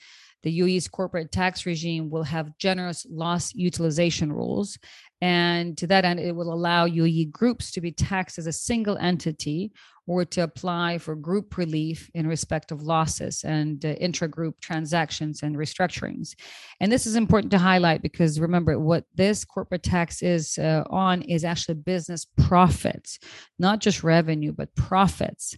the 0.44 0.60
UAE's 0.60 0.88
corporate 0.88 1.32
tax 1.32 1.66
regime 1.66 2.10
will 2.10 2.24
have 2.24 2.58
generous 2.58 3.06
loss 3.10 3.54
utilization 3.54 4.32
rules. 4.32 4.78
And 5.22 5.78
to 5.78 5.88
that 5.88 6.06
end, 6.06 6.20
it 6.20 6.36
will 6.36 6.54
allow 6.54 6.88
UAE 6.88 7.32
groups 7.32 7.72
to 7.72 7.82
be 7.82 7.92
taxed 7.92 8.38
as 8.38 8.48
a 8.48 8.54
single 8.54 8.98
entity 8.98 9.74
or 10.08 10.26
to 10.26 10.42
apply 10.42 10.98
for 10.98 11.16
group 11.16 11.56
relief 11.56 12.10
in 12.16 12.26
respect 12.26 12.72
of 12.72 12.82
losses 12.82 13.44
and 13.44 13.86
uh, 13.86 13.90
intra-group 13.90 14.60
transactions 14.60 15.44
and 15.44 15.56
restructurings. 15.56 16.36
And 16.80 16.92
this 16.92 17.06
is 17.06 17.16
important 17.16 17.52
to 17.52 17.60
highlight 17.60 18.02
because 18.02 18.40
remember 18.40 18.80
what 18.80 19.06
this 19.14 19.46
corporate 19.46 19.84
tax 19.84 20.24
is 20.24 20.58
uh, 20.58 20.84
on 20.90 21.22
is 21.22 21.46
actually 21.46 21.76
business 21.76 22.26
profits, 22.38 23.20
not 23.60 23.82
just 23.82 24.04
revenue, 24.04 24.52
but 24.52 24.74
profits 24.76 25.56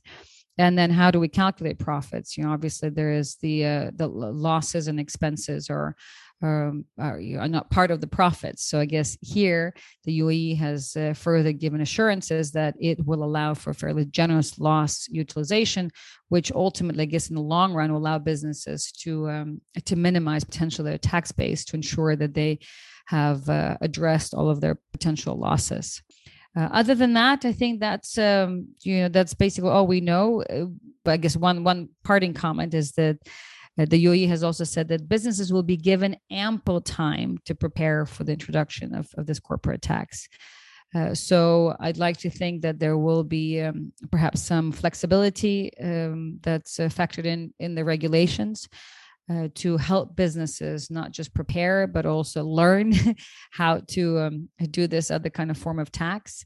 and 0.58 0.78
then 0.78 0.92
how 0.92 1.10
do 1.10 1.20
we 1.20 1.30
calculate 1.30 1.80
profits 1.80 2.38
you 2.38 2.44
know 2.44 2.52
obviously 2.52 2.90
there 2.90 3.14
is 3.14 3.38
the 3.38 3.66
uh, 3.66 3.92
the 3.96 4.08
losses 4.08 4.88
and 4.90 5.00
expenses 5.00 5.70
or 5.70 5.96
um, 6.42 6.86
are, 6.98 7.20
are, 7.40 7.48
not 7.48 7.70
part 7.70 7.92
of 7.92 8.02
the 8.02 8.08
profits. 8.08 8.66
So 8.66 8.80
I 8.80 8.86
guess 8.86 9.18
here 9.22 9.76
the 10.06 10.20
UAE 10.22 10.58
has 10.58 10.96
uh, 10.96 11.14
further 11.14 11.52
given 11.52 11.82
assurances 11.82 12.52
that 12.52 12.76
it 12.80 13.06
will 13.06 13.24
allow 13.24 13.54
for 13.54 13.74
fairly 13.74 14.06
generous 14.06 14.58
loss 14.58 15.08
utilization, 15.10 15.92
which 16.30 16.52
ultimately, 16.52 17.04
I 17.04 17.06
guess, 17.06 17.30
in 17.30 17.36
the 17.36 17.42
long 17.42 17.74
run, 17.74 17.92
will 17.92 18.00
allow 18.00 18.18
businesses 18.18 18.92
to 19.04 19.30
um, 19.30 19.62
to 19.86 19.96
minimize 19.96 20.44
potential 20.44 20.84
their 20.84 20.98
tax 20.98 21.32
base 21.32 21.64
to 21.66 21.76
ensure 21.76 22.16
that 22.16 22.34
they 22.34 22.60
have 23.06 23.48
uh, 23.50 23.78
addressed 23.82 24.34
all 24.34 24.50
of 24.50 24.62
their 24.62 24.78
potential 24.94 25.38
losses. 25.38 26.02
Uh, 26.56 26.70
other 26.72 26.96
than 26.96 27.14
that, 27.14 27.46
I 27.46 27.54
think 27.54 27.80
that's 27.80 28.18
um, 28.18 28.70
you 28.82 29.02
know 29.02 29.10
that's 29.10 29.34
basically 29.34 29.70
all 29.70 29.88
we 29.88 30.02
know. 30.02 30.42
Uh, 30.42 30.66
but 31.04 31.12
I 31.12 31.18
guess 31.18 31.38
one 31.38 31.64
one 31.64 31.90
parting 32.04 32.34
comment 32.34 32.74
is 32.74 32.94
that 32.94 33.18
uh, 33.80 33.86
the 33.86 34.06
UAE 34.06 34.28
has 34.28 34.44
also 34.44 34.64
said 34.64 34.88
that 34.90 35.08
businesses 35.08 35.52
will 35.54 35.64
be 35.64 35.78
given 35.78 36.18
ample 36.30 36.82
time 36.82 37.38
to 37.46 37.56
prepare 37.56 38.06
for 38.06 38.24
the 38.24 38.34
introduction 38.34 38.94
of, 38.94 39.08
of 39.18 39.26
this 39.26 39.40
corporate 39.40 39.82
tax. 39.82 40.28
Uh, 40.94 41.14
so 41.14 41.76
I'd 41.80 41.98
like 41.98 42.18
to 42.18 42.30
think 42.30 42.62
that 42.64 42.80
there 42.80 42.98
will 42.98 43.24
be 43.24 43.62
um, 43.62 43.94
perhaps 44.12 44.42
some 44.42 44.74
flexibility 44.74 45.72
um, 45.82 46.40
that's 46.42 46.80
uh, 46.80 46.90
factored 46.90 47.26
in 47.26 47.54
in 47.60 47.76
the 47.76 47.86
regulations 47.86 48.68
uh, 49.32 49.48
to 49.56 49.78
help 49.78 50.18
businesses 50.18 50.92
not 50.92 51.12
just 51.12 51.34
prepare 51.34 51.88
but 51.88 52.06
also 52.06 52.44
learn 52.44 52.92
how 53.52 53.80
to 53.88 54.20
um, 54.20 54.50
do 54.72 54.86
this 54.86 55.12
other 55.12 55.30
kind 55.30 55.50
of 55.50 55.58
form 55.58 55.80
of 55.80 55.94
tax 55.94 56.44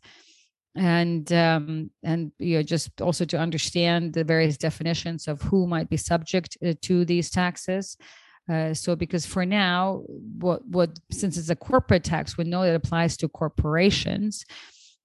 and 0.76 1.32
um, 1.32 1.90
and 2.04 2.32
you 2.38 2.58
know 2.58 2.64
just 2.64 3.02
also 3.02 3.26
to 3.26 3.38
understand 3.38 4.14
the 4.14 4.24
various 4.24 4.58
definitions 4.58 5.28
of 5.28 5.42
who 5.42 5.68
might 5.68 5.90
be 5.90 5.98
subject 5.98 6.58
uh, 6.66 6.74
to 6.82 7.06
these 7.06 7.30
taxes. 7.30 7.98
Uh, 8.52 8.74
so 8.74 8.96
because 8.96 9.26
for 9.26 9.46
now, 9.46 10.04
what 10.38 10.66
what 10.68 11.00
since 11.12 11.38
it's 11.38 11.50
a 11.50 11.56
corporate 11.56 12.04
tax, 12.04 12.38
we 12.38 12.44
know 12.44 12.64
it 12.64 12.76
applies 12.76 13.18
to 13.18 13.28
corporations, 13.28 14.46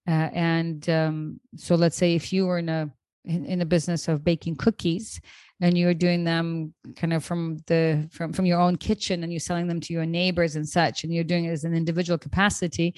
uh, 0.08 0.28
and 0.32 0.88
um, 0.90 1.40
so 1.56 1.74
let's 1.74 1.96
say 1.96 2.14
if 2.14 2.32
you 2.32 2.46
were 2.46 2.58
in 2.58 2.68
a 2.68 2.90
in, 3.24 3.44
in 3.46 3.68
business 3.68 4.08
of 4.08 4.24
baking 4.24 4.56
cookies 4.56 5.20
and 5.60 5.76
you're 5.76 5.94
doing 5.94 6.24
them 6.24 6.72
kind 6.96 7.12
of 7.12 7.24
from 7.24 7.58
the 7.66 8.08
from 8.10 8.32
from 8.32 8.46
your 8.46 8.58
own 8.58 8.76
kitchen 8.76 9.22
and 9.22 9.32
you're 9.32 9.40
selling 9.40 9.68
them 9.68 9.80
to 9.80 9.92
your 9.92 10.06
neighbors 10.06 10.56
and 10.56 10.66
such 10.66 11.04
and 11.04 11.12
you're 11.12 11.24
doing 11.24 11.44
it 11.44 11.50
as 11.50 11.64
an 11.64 11.74
individual 11.74 12.18
capacity 12.18 12.94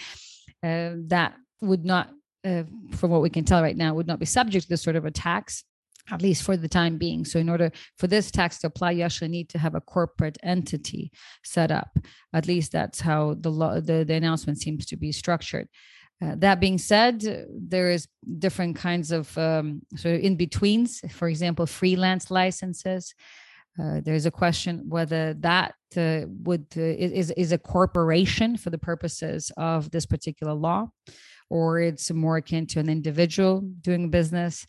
uh, 0.62 0.92
that 1.08 1.34
would 1.60 1.84
not 1.84 2.10
uh, 2.44 2.64
from 2.92 3.10
what 3.10 3.22
we 3.22 3.30
can 3.30 3.44
tell 3.44 3.62
right 3.62 3.76
now, 3.76 3.94
would 3.94 4.06
not 4.06 4.18
be 4.18 4.26
subject 4.26 4.64
to 4.64 4.68
this 4.68 4.82
sort 4.82 4.96
of 4.96 5.04
a 5.04 5.10
tax, 5.10 5.64
at 6.10 6.22
least 6.22 6.42
for 6.42 6.56
the 6.56 6.68
time 6.68 6.98
being. 6.98 7.24
So, 7.24 7.38
in 7.38 7.48
order 7.48 7.70
for 7.98 8.06
this 8.06 8.30
tax 8.30 8.58
to 8.60 8.66
apply, 8.66 8.92
you 8.92 9.02
actually 9.02 9.28
need 9.28 9.48
to 9.50 9.58
have 9.58 9.74
a 9.74 9.80
corporate 9.80 10.38
entity 10.42 11.12
set 11.44 11.70
up. 11.70 11.98
At 12.32 12.46
least 12.46 12.72
that's 12.72 13.00
how 13.00 13.34
the 13.38 13.50
law, 13.50 13.80
the, 13.80 14.04
the 14.04 14.14
announcement 14.14 14.60
seems 14.60 14.86
to 14.86 14.96
be 14.96 15.12
structured. 15.12 15.68
Uh, 16.22 16.34
that 16.38 16.60
being 16.60 16.78
said, 16.78 17.24
there 17.50 17.90
is 17.90 18.06
different 18.38 18.76
kinds 18.76 19.10
of 19.10 19.36
um, 19.36 19.82
sort 19.96 20.14
of 20.16 20.20
in 20.20 20.36
betweens. 20.36 21.00
For 21.10 21.28
example, 21.28 21.66
freelance 21.66 22.30
licenses. 22.30 23.14
Uh, 23.80 24.00
there's 24.04 24.26
a 24.26 24.30
question 24.30 24.84
whether 24.88 25.34
that 25.34 25.74
uh, 25.96 26.22
would 26.44 26.66
uh, 26.76 26.80
is 26.80 27.30
is 27.32 27.52
a 27.52 27.58
corporation 27.58 28.56
for 28.56 28.70
the 28.70 28.78
purposes 28.78 29.50
of 29.56 29.90
this 29.90 30.06
particular 30.06 30.52
law 30.52 30.88
or 31.52 31.80
it's 31.80 32.10
more 32.10 32.38
akin 32.38 32.66
to 32.66 32.80
an 32.80 32.88
individual 32.88 33.60
doing 33.82 34.10
business. 34.10 34.66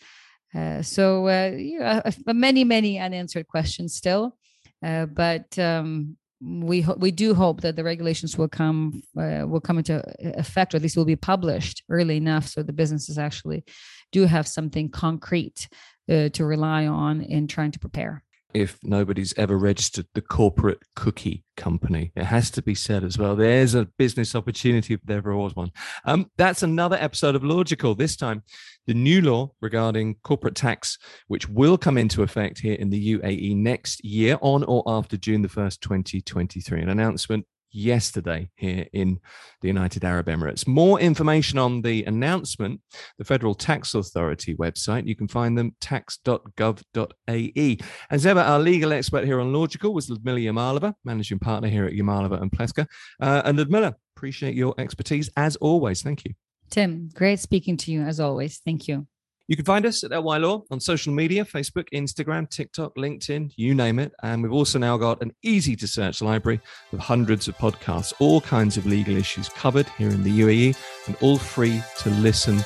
Uh, 0.53 0.81
so 0.81 1.27
uh, 1.27 2.11
many 2.27 2.63
many 2.63 2.99
unanswered 2.99 3.47
questions 3.47 3.95
still, 3.95 4.37
uh, 4.85 5.05
but 5.05 5.57
um, 5.57 6.17
we 6.41 6.81
ho- 6.81 6.97
we 6.99 7.09
do 7.09 7.33
hope 7.33 7.61
that 7.61 7.75
the 7.75 7.83
regulations 7.83 8.37
will 8.37 8.49
come 8.49 9.01
uh, 9.17 9.45
will 9.47 9.61
come 9.61 9.77
into 9.77 10.03
effect, 10.37 10.73
or 10.73 10.77
at 10.77 10.83
least 10.83 10.97
will 10.97 11.15
be 11.15 11.27
published 11.33 11.83
early 11.89 12.17
enough, 12.17 12.45
so 12.47 12.61
the 12.61 12.73
businesses 12.73 13.17
actually 13.17 13.63
do 14.11 14.25
have 14.25 14.47
something 14.47 14.89
concrete 14.89 15.69
uh, 16.09 16.29
to 16.29 16.45
rely 16.45 16.85
on 16.85 17.21
in 17.21 17.47
trying 17.47 17.71
to 17.71 17.79
prepare 17.79 18.23
if 18.53 18.77
nobody's 18.83 19.33
ever 19.37 19.57
registered 19.57 20.07
the 20.13 20.21
corporate 20.21 20.79
cookie 20.95 21.43
company. 21.57 22.11
It 22.15 22.25
has 22.25 22.49
to 22.51 22.61
be 22.61 22.75
said 22.75 23.03
as 23.03 23.17
well. 23.17 23.35
There's 23.35 23.75
a 23.75 23.85
business 23.97 24.35
opportunity 24.35 24.93
if 24.95 25.01
there 25.03 25.17
ever 25.17 25.35
was 25.35 25.55
one. 25.55 25.71
Um, 26.05 26.29
that's 26.37 26.63
another 26.63 26.97
episode 26.99 27.35
of 27.35 27.43
Lawgical. 27.43 27.95
This 27.95 28.15
time, 28.15 28.43
the 28.87 28.93
new 28.93 29.21
law 29.21 29.51
regarding 29.61 30.15
corporate 30.23 30.55
tax, 30.55 30.97
which 31.27 31.47
will 31.49 31.77
come 31.77 31.97
into 31.97 32.23
effect 32.23 32.59
here 32.59 32.75
in 32.75 32.89
the 32.89 33.17
UAE 33.17 33.55
next 33.55 34.03
year 34.03 34.37
on 34.41 34.63
or 34.63 34.83
after 34.85 35.17
June 35.17 35.41
the 35.41 35.47
1st, 35.47 35.79
2023. 35.79 36.81
An 36.81 36.89
announcement 36.89 37.45
yesterday 37.73 38.49
here 38.55 38.87
in 38.93 39.19
the 39.61 39.67
United 39.67 40.05
Arab 40.05 40.27
Emirates. 40.27 40.67
More 40.67 40.99
information 40.99 41.59
on 41.59 41.81
the 41.81 42.03
announcement, 42.05 42.79
the 43.17 43.25
Federal 43.25 43.55
Tax 43.55 43.93
Authority 43.95 44.55
website, 44.55 45.07
you 45.07 45.15
can 45.15 45.27
find 45.27 45.57
them 45.57 45.75
tax.gov.ae. 45.81 47.77
As 48.09 48.25
ever, 48.25 48.39
our 48.39 48.59
legal 48.59 48.93
expert 48.93 49.25
here 49.25 49.39
on 49.39 49.51
Lawgical 49.51 49.93
was 49.93 50.09
Ludmila 50.09 50.39
Yamalova, 50.39 50.93
managing 51.03 51.39
partner 51.39 51.69
here 51.69 51.85
at 51.85 51.93
Yamalova 51.93 52.41
and 52.41 52.51
Plesca. 52.51 52.87
Uh, 53.19 53.41
and 53.45 53.57
Ludmila, 53.57 53.95
appreciate 54.15 54.55
your 54.55 54.73
expertise 54.77 55.29
as 55.35 55.55
always. 55.57 56.01
Thank 56.01 56.25
you. 56.25 56.33
Tim, 56.69 57.09
great 57.13 57.39
speaking 57.39 57.77
to 57.77 57.91
you 57.91 58.01
as 58.01 58.19
always. 58.19 58.59
Thank 58.63 58.87
you. 58.87 59.07
You 59.53 59.57
can 59.57 59.65
find 59.65 59.85
us 59.85 60.03
at 60.03 60.09
LY 60.09 60.37
Law 60.39 60.63
on 60.71 60.79
social 60.79 61.13
media 61.13 61.45
Facebook, 61.45 61.87
Instagram, 61.93 62.49
TikTok, 62.49 62.95
LinkedIn, 62.95 63.53
you 63.55 63.75
name 63.75 63.99
it. 63.99 64.11
And 64.23 64.41
we've 64.41 64.51
also 64.51 64.79
now 64.79 64.97
got 64.97 65.21
an 65.21 65.31
easy 65.43 65.75
to 65.75 65.85
search 65.85 66.23
library 66.23 66.59
with 66.91 66.99
hundreds 66.99 67.47
of 67.47 67.55
podcasts, 67.57 68.13
all 68.17 68.41
kinds 68.41 68.77
of 68.77 68.87
legal 68.87 69.15
issues 69.15 69.49
covered 69.49 69.87
here 69.89 70.09
in 70.09 70.23
the 70.23 70.39
UAE 70.39 70.75
and 71.05 71.15
all 71.21 71.37
free 71.37 71.83
to 71.99 72.09
listen 72.09 72.57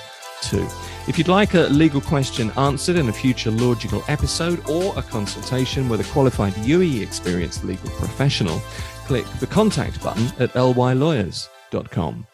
to. 0.44 0.66
If 1.10 1.18
you'd 1.18 1.28
like 1.28 1.56
a 1.56 1.64
legal 1.64 2.00
question 2.00 2.52
answered 2.52 2.96
in 2.96 3.10
a 3.10 3.14
future 3.14 3.52
logical 3.52 4.02
episode 4.08 4.70
or 4.70 4.98
a 4.98 5.02
consultation 5.02 5.90
with 5.90 6.00
a 6.00 6.10
qualified 6.14 6.54
UAE 6.54 7.02
experienced 7.02 7.66
legal 7.66 7.90
professional, 7.98 8.60
click 9.08 9.26
the 9.42 9.48
contact 9.48 10.02
button 10.02 10.28
at 10.40 10.54
lylawyers.com. 10.54 12.28